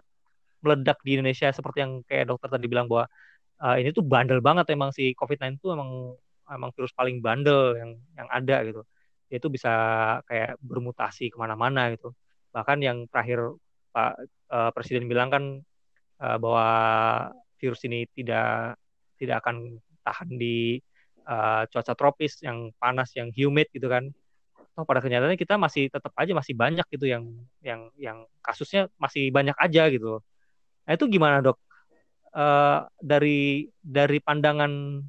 [0.64, 3.06] meledak di Indonesia seperti yang kayak dokter tadi bilang bahwa
[3.62, 5.90] uh, ini tuh bandel banget emang si COVID-19 itu emang
[6.48, 8.82] emang virus paling bandel yang yang ada gitu
[9.28, 9.72] itu bisa
[10.24, 12.12] kayak bermutasi ke mana-mana gitu.
[12.52, 13.56] Bahkan yang terakhir
[13.92, 14.12] Pak
[14.52, 15.44] uh, Presiden bilang kan
[16.20, 16.68] uh, bahwa
[17.60, 18.76] virus ini tidak
[19.20, 20.80] tidak akan tahan di
[21.28, 24.08] uh, cuaca tropis yang panas yang humid gitu kan.
[24.72, 27.24] Toh pada kenyataannya kita masih tetap aja masih banyak gitu yang
[27.60, 30.22] yang yang kasusnya masih banyak aja gitu
[30.88, 31.60] nah itu gimana dok?
[32.32, 35.04] Uh, dari dari pandangan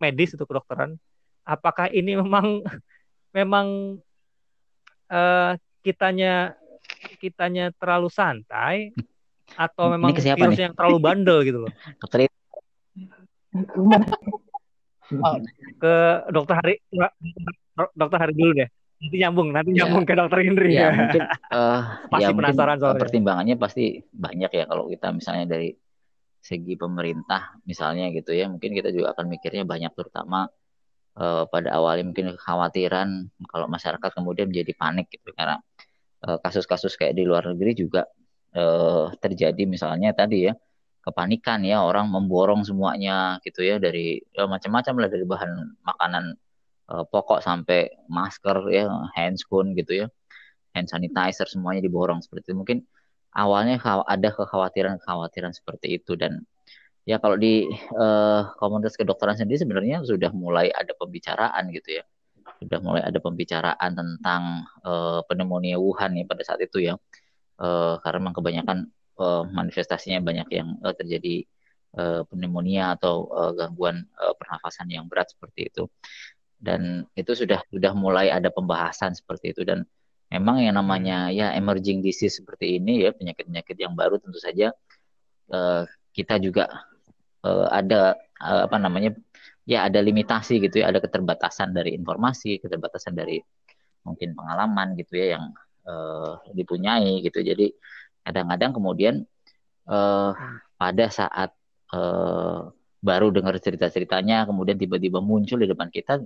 [0.00, 1.00] medis itu kedokteran
[1.44, 2.60] apakah ini memang
[3.34, 3.98] memang
[5.10, 6.54] uh, kitanya
[7.20, 8.94] kitanya terlalu santai
[9.58, 11.72] atau memang virus yang terlalu bandel gitu loh.
[12.00, 12.26] Dokter
[15.20, 15.36] oh,
[15.78, 15.94] ke
[16.32, 16.74] dokter Hari
[17.94, 18.68] dokter Hari dulu deh.
[19.04, 20.74] Nanti nyambung nanti ya, nyambung ke dokter Indri.
[20.74, 20.90] Ya, ya.
[20.96, 23.00] mungkin uh, pasti ya, penasaran soalnya.
[23.04, 25.70] pertimbangannya pasti banyak ya kalau kita misalnya dari
[26.40, 28.48] segi pemerintah misalnya gitu ya.
[28.48, 30.48] Mungkin kita juga akan mikirnya banyak terutama
[31.18, 33.08] uh, pada awalnya mungkin kekhawatiran
[33.50, 35.60] kalau masyarakat kemudian menjadi panik gitu karena
[36.26, 38.02] eh, kasus-kasus uh, kayak di luar negeri juga
[38.56, 40.54] uh, terjadi misalnya tadi ya
[41.04, 45.50] kepanikan ya orang memborong semuanya gitu ya dari ya, macam-macam lah dari bahan
[45.84, 46.24] makanan
[46.88, 50.06] uh, pokok sampai masker ya handscoon gitu ya
[50.74, 52.54] hand sanitizer semuanya diborong seperti itu.
[52.58, 52.78] Mungkin
[53.34, 56.42] awalnya ada kekhawatiran-kekhawatiran seperti itu dan
[57.04, 62.04] ya kalau di uh, komunitas kedokteran sendiri sebenarnya sudah mulai ada pembicaraan gitu ya.
[62.60, 66.96] Sudah mulai ada pembicaraan tentang uh, pneumonia Wuhan ya pada saat itu ya.
[67.60, 68.78] Uh, karena memang kebanyakan
[69.20, 71.44] uh, manifestasinya banyak yang uh, terjadi
[72.00, 75.84] uh, pneumonia atau uh, gangguan uh, pernafasan yang berat seperti itu.
[76.56, 79.62] Dan itu sudah sudah mulai ada pembahasan seperti itu.
[79.62, 79.84] Dan
[80.32, 84.72] memang yang namanya ya emerging disease seperti ini ya penyakit-penyakit yang baru tentu saja
[85.52, 86.70] uh, kita juga
[87.44, 89.12] uh, ada uh, apa namanya
[89.68, 93.40] ya ada limitasi gitu ya ada keterbatasan dari informasi keterbatasan dari
[94.04, 95.44] mungkin pengalaman gitu ya yang
[95.88, 97.40] uh, dipunyai gitu.
[97.40, 97.72] Jadi
[98.24, 99.14] kadang-kadang kemudian
[99.88, 100.32] uh,
[100.76, 101.52] pada saat
[101.92, 102.68] uh,
[103.04, 106.24] baru dengar cerita-ceritanya kemudian tiba-tiba muncul di depan kita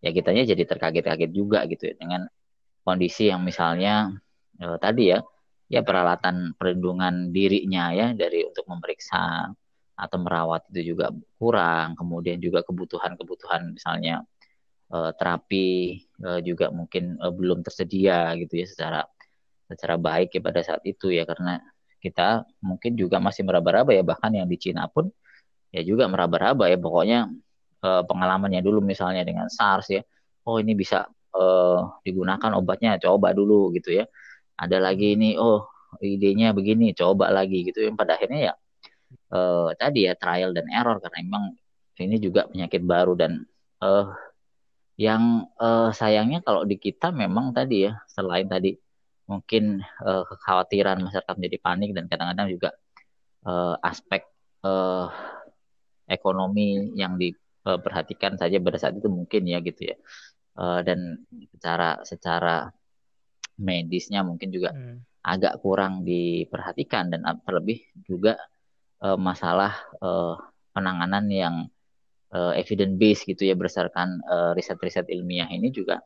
[0.00, 2.24] ya kitanya jadi terkaget-kaget juga gitu ya dengan
[2.84, 4.12] kondisi yang misalnya
[4.60, 5.20] uh, tadi ya
[5.68, 9.52] ya peralatan perlindungan dirinya ya dari untuk memeriksa
[9.94, 14.26] atau merawat itu juga kurang kemudian juga kebutuhan-kebutuhan misalnya
[14.90, 19.00] uh, terapi uh, juga mungkin uh, belum tersedia gitu ya secara
[19.70, 21.62] secara baik ya pada saat itu ya karena
[22.04, 25.08] kita mungkin juga masih meraba-raba ya bahkan yang di Cina pun
[25.72, 26.76] ya juga meraba-raba ya.
[26.76, 27.32] Pokoknya
[27.80, 30.02] eh, pengalamannya dulu misalnya dengan SARS ya
[30.44, 34.04] oh ini bisa eh, digunakan obatnya coba dulu gitu ya.
[34.60, 35.64] Ada lagi ini oh
[36.04, 38.54] idenya begini coba lagi gitu yang pada akhirnya ya
[39.34, 41.44] eh, tadi ya trial dan error karena memang
[41.98, 43.42] ini juga penyakit baru dan
[43.82, 44.06] eh,
[44.98, 48.78] yang eh, sayangnya kalau di kita memang tadi ya selain tadi
[49.24, 52.70] mungkin uh, kekhawatiran masyarakat menjadi panik dan kadang-kadang juga
[53.48, 54.28] uh, aspek
[54.64, 55.08] uh,
[56.04, 59.96] ekonomi yang diperhatikan saja pada saat itu mungkin ya gitu ya
[60.60, 61.24] uh, dan
[61.56, 62.68] secara secara
[63.56, 65.24] medisnya mungkin juga hmm.
[65.24, 68.36] agak kurang diperhatikan dan terlebih juga
[69.04, 70.40] uh, masalah uh,
[70.72, 71.54] penanganan yang
[72.32, 74.24] uh, evidence base gitu ya berdasarkan
[74.56, 76.00] riset-riset uh, ilmiah ini juga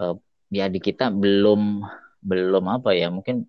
[0.00, 0.16] uh,
[0.48, 1.84] ya di kita belum
[2.24, 3.46] belum apa ya mungkin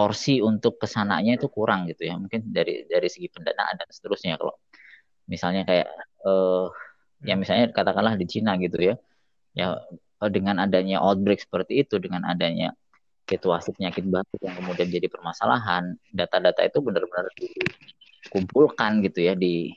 [0.00, 2.16] porsi untuk ke sananya itu kurang gitu ya.
[2.16, 4.40] Mungkin dari dari segi pendanaan dan seterusnya.
[4.40, 4.56] Kalau
[5.28, 5.88] misalnya kayak
[6.24, 6.72] uh,
[7.20, 8.94] ya misalnya katakanlah di Cina gitu ya
[9.52, 9.76] ya
[10.32, 12.72] dengan adanya outbreak seperti itu dengan adanya
[13.30, 19.70] situasi penyakit batuk yang kemudian jadi permasalahan data-data itu benar-benar dikumpulkan gitu ya di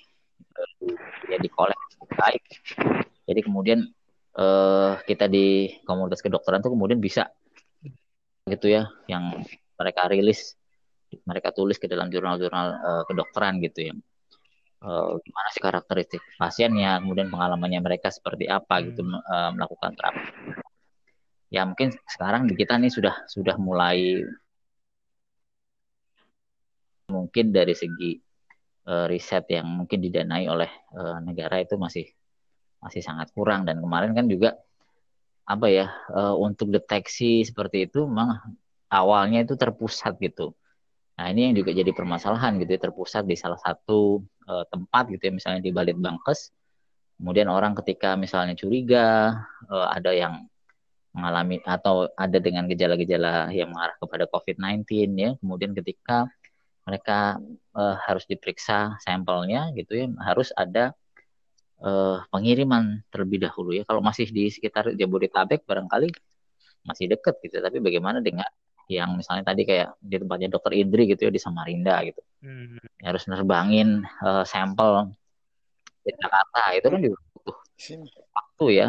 [1.29, 1.49] ya di
[2.17, 2.43] baik.
[3.29, 3.79] Jadi kemudian
[4.35, 7.29] uh, kita di komunitas kedokteran itu kemudian bisa
[8.49, 9.45] gitu ya yang
[9.77, 10.57] mereka rilis
[11.23, 13.95] mereka tulis ke dalam jurnal-jurnal uh, kedokteran gitu ya.
[14.83, 20.27] Uh, gimana sih karakteristik pasiennya kemudian pengalamannya mereka seperti apa gitu uh, melakukan terapi
[21.53, 24.25] ya mungkin sekarang di kita nih sudah sudah mulai
[27.13, 28.17] mungkin dari segi
[28.89, 32.09] uh, riset yang mungkin didanai oleh uh, negara itu masih
[32.81, 34.57] masih sangat kurang dan kemarin kan juga
[35.45, 38.41] apa ya uh, untuk deteksi seperti itu memang
[38.89, 40.57] awalnya itu terpusat gitu.
[41.21, 45.29] Nah ini yang juga jadi permasalahan gitu ya terpusat di salah satu uh, tempat gitu
[45.29, 46.49] ya misalnya di Balit Bangkes.
[47.21, 49.37] Kemudian orang ketika misalnya curiga
[49.69, 50.49] uh, ada yang
[51.13, 55.31] mengalami atau ada dengan gejala-gejala yang mengarah kepada COVID-19 ya.
[55.37, 56.27] Kemudian ketika
[56.83, 57.39] mereka
[57.77, 60.91] uh, harus diperiksa sampelnya gitu ya harus ada
[61.79, 63.85] uh, pengiriman terlebih dahulu ya.
[63.85, 66.09] Kalau masih di sekitar Jabodetabek barangkali
[66.83, 67.61] masih dekat gitu.
[67.61, 68.49] Tapi bagaimana dengan
[68.91, 73.03] yang misalnya tadi kayak di tempatnya dokter Indri gitu ya di Samarinda gitu hmm.
[73.03, 75.13] harus nerbangin uh, sampel
[76.03, 77.57] di Jakarta itu kan juga butuh
[78.35, 78.87] waktu ya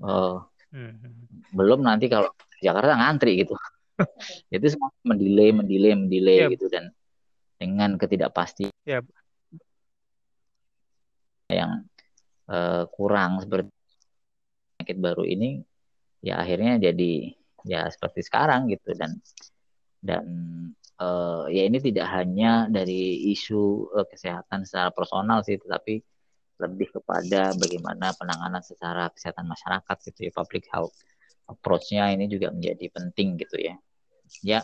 [0.00, 0.40] uh,
[0.72, 1.27] hmm.
[1.54, 3.54] Belum nanti kalau Jakarta ngantri gitu
[4.54, 6.50] itu semakin mendelay mendelay mendelay yep.
[6.54, 6.90] gitu dan
[7.58, 9.04] dengan ketidakpastian yep.
[11.50, 11.86] yang
[12.46, 13.70] uh, kurang seperti
[14.78, 15.62] penyakit baru ini
[16.22, 17.34] ya akhirnya jadi
[17.66, 19.18] ya seperti sekarang gitu dan
[19.98, 20.24] dan
[21.02, 25.98] uh, ya ini tidak hanya dari isu uh, kesehatan secara personal sih tetapi
[26.58, 30.94] lebih kepada bagaimana penanganan secara kesehatan masyarakat gitu ya public health
[31.48, 33.74] approach-nya ini juga menjadi penting gitu ya.
[34.44, 34.60] Ya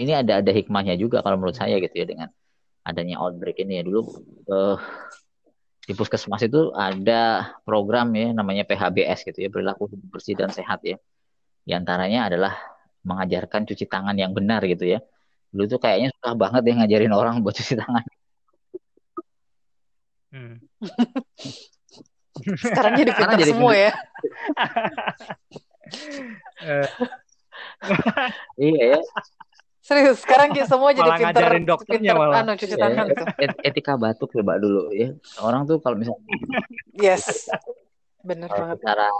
[0.00, 2.28] ini ada ada hikmahnya juga kalau menurut saya gitu ya dengan
[2.82, 3.82] adanya outbreak ini ya.
[3.84, 4.00] Dulu
[4.48, 4.80] uh,
[5.82, 10.96] di puskesmas itu ada program ya namanya PHBS gitu ya perilaku bersih dan sehat ya.
[11.62, 12.56] Di antaranya adalah
[13.04, 14.98] mengajarkan cuci tangan yang benar gitu ya.
[15.52, 18.04] Dulu tuh kayaknya susah banget ya ngajarin orang buat cuci tangan.
[20.32, 20.56] Hmm.
[22.56, 23.92] sekarang jadi pintar jadi semua ya.
[23.92, 23.94] eh.
[28.62, 29.00] iya ya
[29.82, 32.46] Serius, sekarang kita semua jadi pinter, ngajarin dokternya pinter, malah.
[32.46, 33.26] Anu, cuci iya, tangan tuh.
[33.66, 35.10] Etika batuk coba dulu ya.
[35.42, 36.22] Orang tuh kalau misalnya
[36.94, 37.50] Yes.
[38.22, 38.78] Bener banget.
[38.78, 39.10] Cara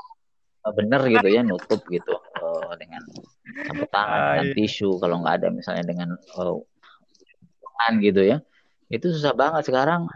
[0.70, 3.02] bener gitu ya nutup gitu uh, dengan
[3.66, 4.54] sapu tangan ah, dengan iya.
[4.54, 6.62] tisu kalau nggak ada misalnya dengan uh,
[7.66, 8.38] tangan gitu ya
[8.86, 10.06] itu susah banget sekarang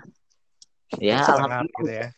[1.02, 2.08] ya alhamdulillah gitu ya.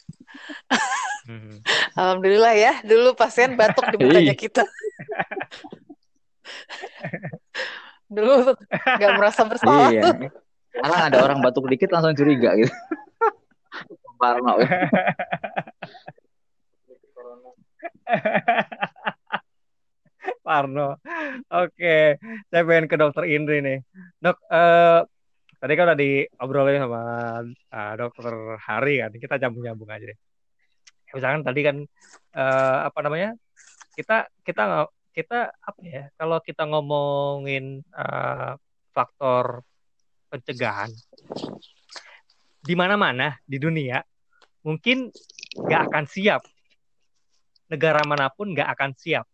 [1.29, 1.61] Hmm.
[1.93, 4.65] alhamdulillah ya dulu pasien batuk di mukanya kita.
[8.09, 8.57] Dulu
[8.97, 10.09] nggak merasa bersalah iya.
[10.73, 12.73] sekarang ada orang batuk dikit langsung curiga gitu.
[14.17, 14.57] Parno.
[20.41, 20.97] Parno.
[21.53, 22.17] Oke
[22.49, 23.85] saya pengen ke dokter Indri nih.
[24.17, 25.05] Dok uh,
[25.61, 27.03] tadi kan udah diobrolin sama
[27.53, 28.33] uh, dokter
[28.65, 29.13] Hari kan.
[29.13, 30.19] Kita nyambung nyambung aja deh
[31.15, 31.77] misalkan tadi kan
[32.37, 33.31] uh, apa namanya
[33.97, 38.55] kita kita kita apa ya kalau kita ngomongin uh,
[38.93, 39.67] faktor
[40.29, 40.93] pencegahan
[42.63, 44.05] di mana-mana di dunia
[44.63, 45.09] mungkin
[45.57, 46.43] nggak akan siap.
[47.69, 49.25] Negara mana pun nggak akan siap.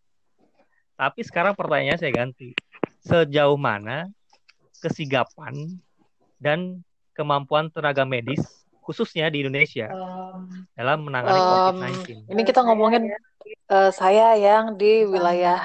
[0.95, 2.55] Tapi sekarang pertanyaannya saya ganti.
[3.03, 4.07] Sejauh mana
[4.79, 5.55] kesigapan
[6.39, 6.83] dan
[7.15, 8.43] kemampuan tenaga medis
[8.85, 11.49] khususnya di Indonesia um, dalam menangani um,
[11.81, 13.09] COVID-19 ini kita ngomongin
[13.73, 15.65] uh, saya yang di wilayah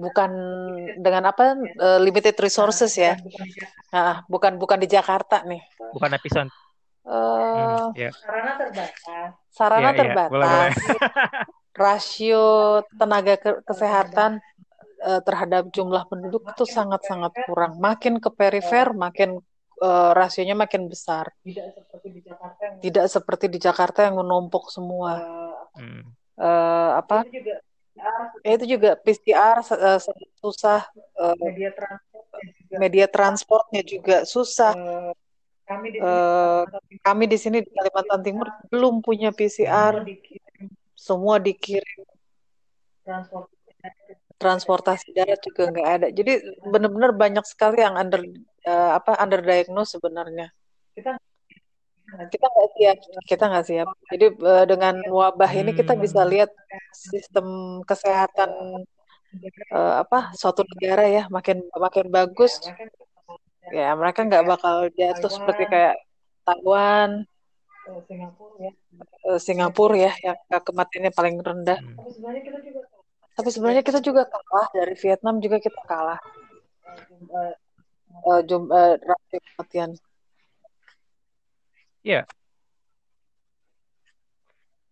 [0.00, 0.30] bukan
[0.98, 3.20] dengan apa uh, limited resources ya.
[3.92, 5.60] Nah, bukan bukan di Jakarta nih.
[5.92, 6.50] Bukan episode.
[7.04, 8.12] Uh, hmm, yeah.
[8.16, 9.28] Sarana terbatas.
[9.52, 10.32] Sarana yeah, terbatas.
[10.32, 10.32] Yeah.
[10.32, 10.70] Boleh, boleh.
[11.70, 12.46] Rasio
[12.98, 14.42] tenaga ke kesehatan
[15.00, 17.78] uh, terhadap jumlah penduduk itu sangat-sangat kurang.
[17.78, 19.40] Makin ke perifer, makin
[19.80, 21.32] uh, rasionya makin besar.
[21.42, 25.12] Tidak seperti di Jakarta yang, Tidak seperti di Jakarta yang menumpuk semua.
[25.76, 26.04] Uh,
[26.40, 27.24] uh, apa?
[27.26, 27.54] Itu juga
[28.44, 30.00] ya, itu juga PCR uh,
[30.40, 30.86] susah.
[31.16, 32.76] Uh, media transport juga.
[32.78, 34.72] media transportnya juga susah.
[34.76, 35.12] Uh,
[35.70, 36.62] kami di sini, uh,
[37.06, 40.60] kami di sini di Kalimantan Timur belum punya PCR semua dikirim,
[40.98, 42.00] semua dikirim.
[44.40, 46.08] transportasi darat juga nggak ada.
[46.08, 46.32] Jadi
[46.64, 48.24] benar-benar banyak sekali yang under
[48.66, 50.52] uh, apa under diagnose sebenarnya.
[50.92, 51.16] Kita
[52.10, 52.96] kita nggak siap.
[53.26, 53.88] Kita nggak siap.
[54.10, 56.30] Jadi uh, dengan wabah ini kita bisa hmm.
[56.30, 56.50] lihat
[56.90, 58.50] sistem kesehatan
[59.70, 62.58] uh, apa suatu negara ya makin makin bagus.
[63.70, 65.94] Ya mereka nggak bakal jatuh seperti kayak
[66.42, 67.22] Taiwan
[68.06, 68.72] Singapura ya.
[69.38, 71.78] Singapura ya yang kematiannya paling rendah.
[73.38, 74.66] Tapi sebenarnya kita juga kalah.
[74.74, 76.20] Dari Vietnam juga kita kalah
[78.48, 79.90] jumlah uh, kematian
[82.04, 82.24] Iya.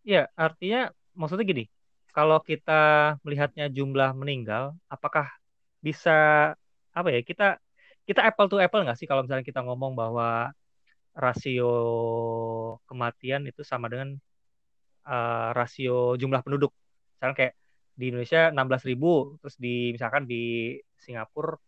[0.09, 0.79] Iya, artinya
[1.19, 1.65] maksudnya gini,
[2.17, 2.73] kalau kita
[3.25, 5.27] melihatnya jumlah meninggal, apakah
[5.85, 6.11] bisa
[6.97, 7.45] apa ya kita
[8.09, 10.51] kita apple to apple nggak sih kalau misalnya kita ngomong bahwa
[11.15, 11.69] rasio
[12.89, 14.09] kematian itu sama dengan
[15.07, 16.73] uh, rasio jumlah penduduk.
[17.17, 17.55] Misalnya kayak
[17.99, 21.59] di Indonesia 16 ribu, terus di misalkan di Singapura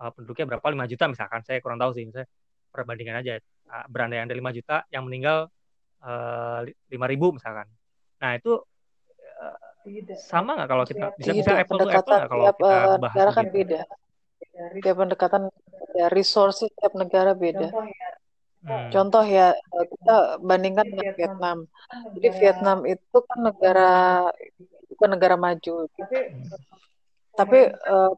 [0.00, 0.64] uh, penduduknya berapa?
[0.64, 2.28] 5 juta misalkan, saya kurang tahu sih, misalnya
[2.72, 3.38] perbandingan aja.
[3.70, 5.46] Uh, berandai yang dari 5 juta yang meninggal
[6.02, 7.68] uh, ribu misalkan.
[8.20, 8.52] Nah itu
[9.40, 9.58] uh,
[10.20, 13.30] sama nggak kalau kita bisa bisa apple to apple nggak kalau kita uh, bahas negara
[13.32, 13.54] kan gitu?
[13.56, 13.80] beda.
[14.60, 15.42] Tiap pendekatan
[15.96, 17.68] ya resources tiap negara beda.
[18.60, 18.92] Hmm.
[18.92, 21.58] Contoh ya kita bandingkan dengan Vietnam.
[22.12, 23.92] Jadi Vietnam itu kan negara
[24.92, 25.88] bukan negara maju,
[27.32, 28.12] tapi uh,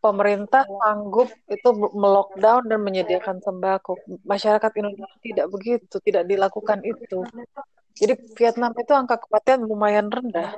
[0.00, 4.00] pemerintah sanggup itu melockdown dan menyediakan sembako.
[4.24, 7.20] Masyarakat Indonesia tidak begitu, tidak dilakukan itu.
[8.00, 10.56] Jadi Vietnam itu angka kematian lumayan rendah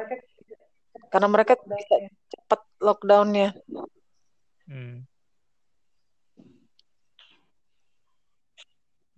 [1.13, 1.97] karena mereka bisa
[2.33, 3.53] cepat lockdownnya.
[4.65, 5.05] Hmm.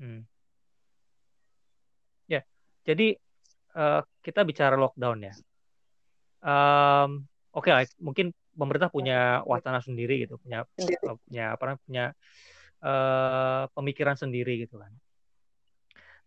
[0.01, 0.27] Hmm.
[2.27, 2.43] Ya,
[2.83, 3.15] jadi
[3.79, 5.35] uh, kita bicara lockdown ya.
[6.45, 10.65] Um, Oke okay mungkin pemerintah punya wacana sendiri gitu, punya
[11.27, 12.15] punya apa punya
[12.81, 14.93] uh, pemikiran sendiri gitu kan.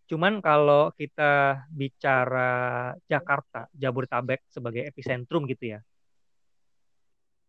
[0.08, 5.80] Cuman kalau kita bicara Jakarta, Jabodetabek sebagai epicentrum gitu ya.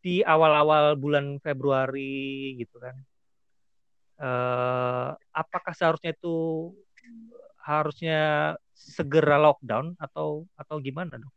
[0.04, 2.96] Di awal-awal bulan Februari gitu kan.
[4.20, 6.72] Uh, apakah seharusnya itu
[7.64, 8.20] harusnya
[8.76, 11.32] segera lockdown atau atau gimana dong?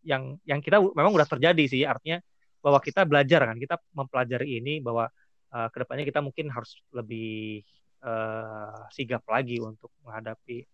[0.00, 2.24] Yang yang kita memang udah terjadi sih, artinya
[2.58, 5.06] bahwa kita belajar kan kita mempelajari ini bahwa
[5.54, 7.62] uh, ke depannya kita mungkin harus lebih
[8.02, 10.66] uh, sigap lagi untuk menghadapi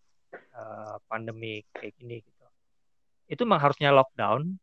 [0.55, 2.45] uh, pandemi kayak gini gitu.
[3.29, 4.57] Itu memang harusnya lockdown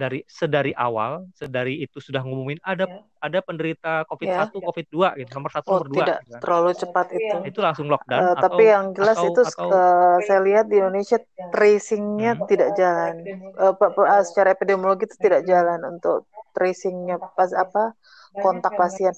[0.00, 3.04] dari sedari awal, sedari itu sudah ngumumin ada ya.
[3.20, 4.64] ada penderita COVID-1, ya.
[4.64, 6.00] COVID-2 gitu, nomor satu, oh, nomor dua.
[6.00, 6.32] Tidak gitu.
[6.32, 6.40] Kan.
[6.40, 7.36] terlalu cepat itu.
[7.44, 8.20] Itu langsung lockdown.
[8.24, 11.18] Uh, atau, tapi yang jelas atau, itu atau, uh, saya lihat di Indonesia
[11.52, 12.42] tracingnya hmm.
[12.48, 13.14] tidak jalan.
[13.60, 16.24] Uh, secara epidemiologi itu tidak jalan untuk
[16.56, 17.92] tracingnya pas apa
[18.40, 19.12] kontak pasien.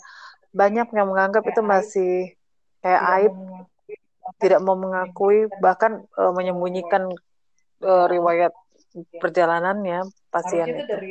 [0.50, 2.12] Banyak yang menganggap itu masih
[2.82, 3.34] kayak aib,
[4.42, 7.06] tidak mau mengakui, bahkan uh, menyembunyikan
[7.86, 8.50] uh, riwayat
[9.20, 10.92] perjalanannya pasien harusnya itu.
[10.92, 11.10] Dari,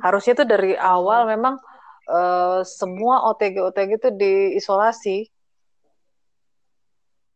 [0.00, 1.60] harusnya itu dari awal memang
[2.08, 5.18] uh, semua OTG OTG itu diisolasi.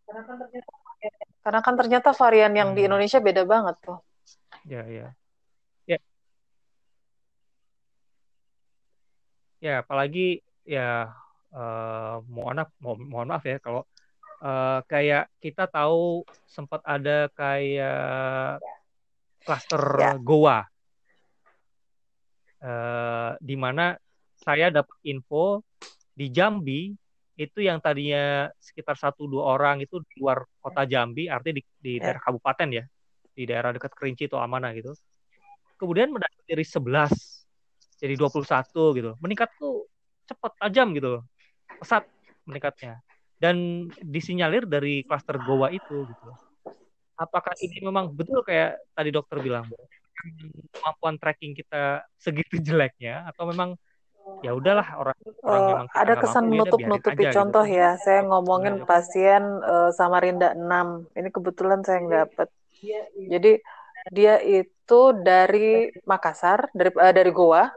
[0.07, 0.73] Karena kan ternyata
[1.47, 2.77] karena kan ternyata varian yang hmm.
[2.77, 4.03] di Indonesia beda banget tuh.
[4.67, 5.15] Ya ya.
[5.87, 5.99] Ya.
[9.63, 11.15] Ya apalagi ya
[11.55, 13.87] uh, mohon maaf mohon maaf ya kalau
[14.43, 18.59] uh, kayak kita tahu sempat ada kayak
[19.47, 20.19] klaster ya.
[20.19, 20.67] Goa.
[22.57, 23.95] Uh, di mana
[24.35, 25.63] saya dapat info
[26.11, 26.91] di Jambi
[27.37, 31.93] itu yang tadinya sekitar satu dua orang itu di luar kota Jambi, artinya di, di
[32.01, 32.11] ya.
[32.11, 32.85] daerah kabupaten ya,
[33.37, 34.97] di daerah dekat Kerinci atau Amanah gitu.
[35.77, 39.11] Kemudian mendapat dari 11 jadi 21 gitu.
[39.21, 39.85] Meningkat tuh
[40.25, 41.21] cepat tajam gitu.
[41.77, 42.09] Pesat
[42.49, 43.05] meningkatnya.
[43.37, 46.46] Dan disinyalir dari klaster Goa itu gitu
[47.17, 49.67] apakah ini memang betul kayak tadi dokter bilang
[50.73, 53.75] kemampuan tracking kita segitu jeleknya atau memang
[54.43, 57.37] ya udahlah orang, orang uh, memang ada kesan menutup-nutupi gitu.
[57.37, 57.79] contoh gitu.
[57.79, 57.95] ya.
[58.03, 62.49] Saya ngomongin nah, pasien uh, Samarinda 6 ini kebetulan saya nggak dapat
[63.17, 63.53] jadi
[64.13, 67.71] dia itu dari Makassar dari uh, dari Goa.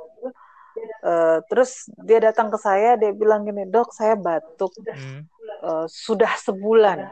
[1.04, 4.72] Uh, terus dia datang ke saya dia bilang gini dok saya batuk.
[4.84, 5.28] Hmm.
[5.64, 7.08] uh, sudah sebulan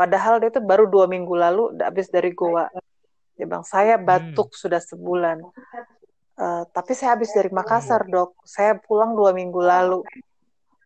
[0.00, 2.72] Padahal dia itu baru dua minggu lalu habis dari Goa.
[3.36, 4.56] Dia bilang, saya batuk hmm.
[4.56, 5.44] sudah sebulan.
[6.40, 8.32] Uh, tapi saya habis dari Makassar, dok.
[8.48, 10.00] Saya pulang dua minggu lalu.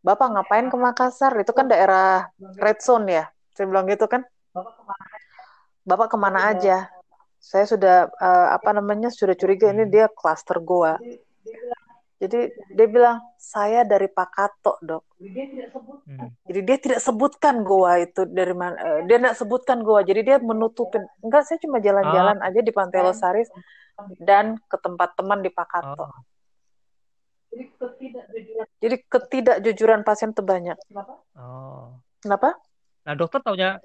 [0.02, 1.30] Bapak ngapain ke Makassar?
[1.38, 2.26] Itu kan daerah
[2.58, 3.24] red zone ya.
[3.54, 4.26] Saya bilang gitu kan.
[5.86, 6.90] Bapak ke mana aja?
[7.38, 10.98] Saya sudah uh, apa namanya sudah curiga ini dia klaster Goa.
[12.24, 12.40] Jadi
[12.72, 15.04] dia bilang saya dari Pakato dok.
[15.20, 16.32] Hmm.
[16.48, 18.76] Jadi dia tidak sebutkan goa itu dari mana.
[18.80, 20.00] Uh, dia tidak sebutkan goa.
[20.00, 21.04] Jadi dia menutupin.
[21.20, 22.46] Enggak saya cuma jalan-jalan oh.
[22.48, 23.52] aja di Pantai Losaris
[24.24, 26.08] dan ke tempat teman di Pakato.
[26.08, 26.16] Oh.
[27.52, 28.66] Jadi ketidakjujuran.
[28.80, 30.80] Jadi ketidakjujuran pasien itu banyak.
[30.88, 31.14] Kenapa?
[31.36, 32.00] Oh.
[32.24, 32.48] Kenapa?
[33.04, 33.76] Nah dokter taunya.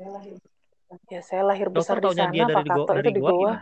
[1.12, 2.32] Ya saya lahir besar di sana.
[2.32, 3.54] Dia dari Pakato dari itu di Goa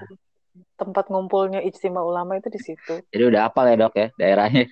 [0.78, 3.02] tempat ngumpulnya ijtima ulama itu di situ.
[3.10, 4.66] Jadi udah apal ya dok ya daerahnya.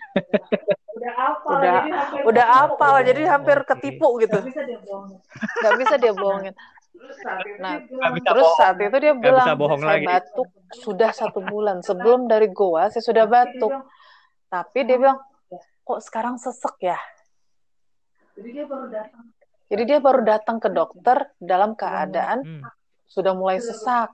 [0.95, 1.51] udah apal.
[1.57, 1.89] Udah, jadi
[2.29, 4.37] udah apal jadi hampir ketipu gitu.
[4.37, 5.19] Gak bisa dia bohongin.
[5.63, 6.53] Gak bisa dia bohongin.
[7.59, 7.73] Nah,
[8.29, 10.05] terus saat itu dia bilang, saya lagi.
[10.05, 11.81] batuk sudah satu bulan.
[11.83, 13.73] Sebelum dari Goa, saya sudah batuk.
[14.49, 15.19] Tapi dia bilang,
[15.85, 16.97] kok sekarang sesek ya?
[18.35, 19.23] Jadi dia baru datang.
[19.65, 22.61] Jadi dia baru datang ke dokter dalam keadaan hmm.
[23.09, 24.13] sudah mulai sesak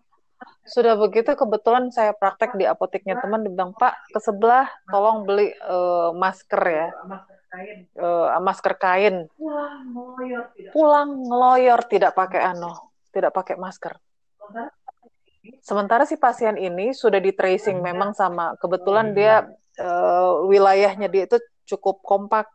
[0.62, 6.14] sudah begitu kebetulan saya praktek di apoteknya teman dibilang Pak ke sebelah tolong beli uh,
[6.14, 6.88] masker ya.
[8.00, 9.28] Uh, masker kain.
[10.72, 14.00] Pulang ngeloyor tidak pakai ano tidak pakai masker.
[15.66, 19.50] Sementara si pasien ini sudah di tracing memang sama kebetulan dia
[19.82, 22.46] uh, wilayahnya dia itu cukup kompak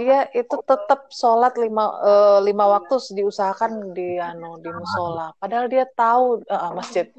[0.00, 5.36] dia itu tetap sholat lima uh, lima waktu diusahakan di anu di musola.
[5.36, 7.12] Padahal dia tahu uh, masjid.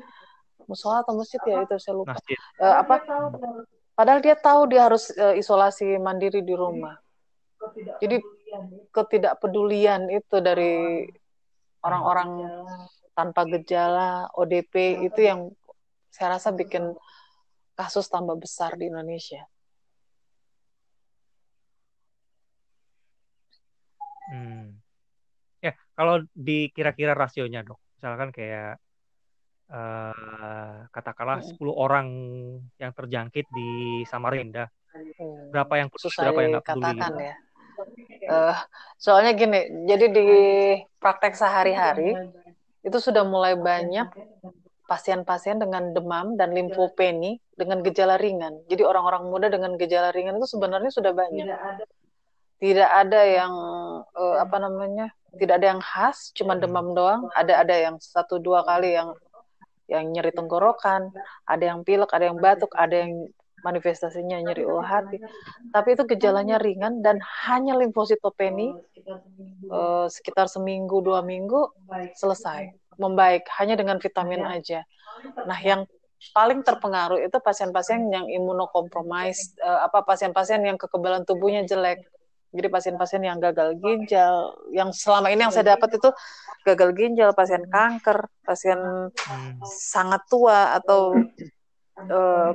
[0.65, 2.17] Musola atau masjid ya itu saya lupa.
[2.57, 2.95] Uh, apa?
[3.93, 6.97] Padahal dia tahu dia harus uh, isolasi mandiri di rumah.
[8.01, 8.17] Jadi
[8.89, 11.05] ketidakpedulian itu dari
[11.85, 12.29] orang-orang
[13.13, 15.53] tanpa gejala, ODP itu yang
[16.09, 16.97] saya rasa bikin
[17.77, 19.45] kasus tambah besar di Indonesia.
[24.31, 24.79] Hmm.
[25.61, 28.77] Ya, kalau di kira-kira rasionya dok, misalkan kayak
[29.69, 31.57] uh, katakanlah hmm.
[31.57, 32.07] 10 orang
[32.77, 35.49] yang terjangkit di Samarinda, hmm.
[35.49, 36.85] berapa yang Susah berapa yang nggak peduli?
[36.85, 37.23] Katakan gitu?
[37.25, 37.35] ya.
[38.25, 38.57] Uh,
[38.95, 40.27] soalnya gini, jadi di
[40.97, 42.15] praktek sehari-hari
[42.85, 44.07] itu sudah mulai banyak
[44.85, 48.61] pasien-pasien dengan demam dan limfopeni dengan gejala ringan.
[48.69, 51.49] Jadi orang-orang muda dengan gejala ringan itu sebenarnya sudah banyak.
[52.59, 53.53] Tidak ada yang
[54.15, 55.11] uh, apa namanya?
[55.35, 57.27] Tidak ada yang khas, cuma demam doang.
[57.35, 59.11] Ada ada yang satu dua kali yang
[59.85, 61.13] yang nyeri tenggorokan,
[61.45, 63.29] ada yang pilek, ada yang batuk, ada yang
[63.65, 65.17] manifestasinya nyeri ulu hati.
[65.73, 67.17] Tapi itu gejalanya ringan dan
[67.49, 68.77] hanya limfositopeni
[69.73, 71.73] uh, sekitar seminggu dua minggu
[72.13, 72.69] selesai
[73.01, 74.85] membaik hanya dengan vitamin aja.
[75.49, 75.89] Nah yang
[76.31, 82.05] paling terpengaruh itu pasien-pasien yang imunokompromis, uh, apa pasien-pasien yang kekebalan tubuhnya jelek.
[82.55, 86.09] Jadi pasien-pasien yang gagal ginjal, yang selama ini yang saya dapat itu
[86.63, 89.59] gagal ginjal, pasien kanker, pasien hmm.
[89.67, 91.19] sangat tua atau
[91.99, 92.51] uh,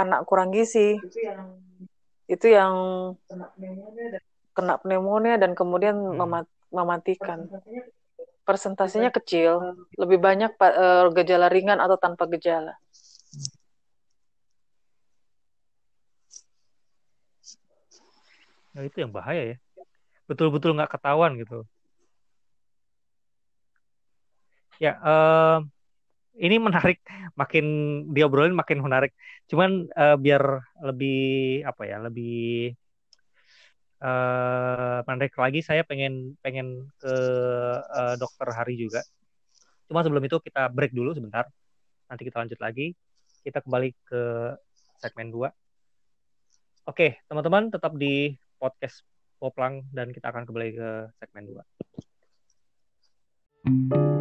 [0.00, 0.96] anak kurang gizi.
[2.24, 2.72] Itu yang
[4.56, 6.48] kena pneumonia dan kemudian hmm.
[6.72, 7.46] mematikan.
[8.48, 12.80] Persentasenya kecil lebih banyak uh, gejala ringan atau tanpa gejala
[18.78, 19.56] nah itu yang bahaya ya.
[20.30, 21.66] Betul-betul nggak ketahuan gitu.
[24.78, 25.66] Ya uh,
[26.38, 27.02] ini menarik.
[27.34, 27.66] Makin
[28.14, 29.10] diobrolin makin menarik.
[29.50, 31.18] Cuman uh, biar lebih
[31.66, 32.70] apa ya lebih
[33.98, 37.14] uh, menarik lagi saya pengen pengen ke
[37.82, 39.02] uh, dokter Hari juga.
[39.90, 41.50] Cuma sebelum itu kita break dulu sebentar.
[42.06, 42.94] Nanti kita lanjut lagi.
[43.42, 44.22] Kita kembali ke
[45.02, 45.50] segmen 2
[46.88, 49.06] oke teman-teman tetap di podcast
[49.38, 50.88] Poplang dan kita akan kembali ke
[51.22, 54.17] segmen 2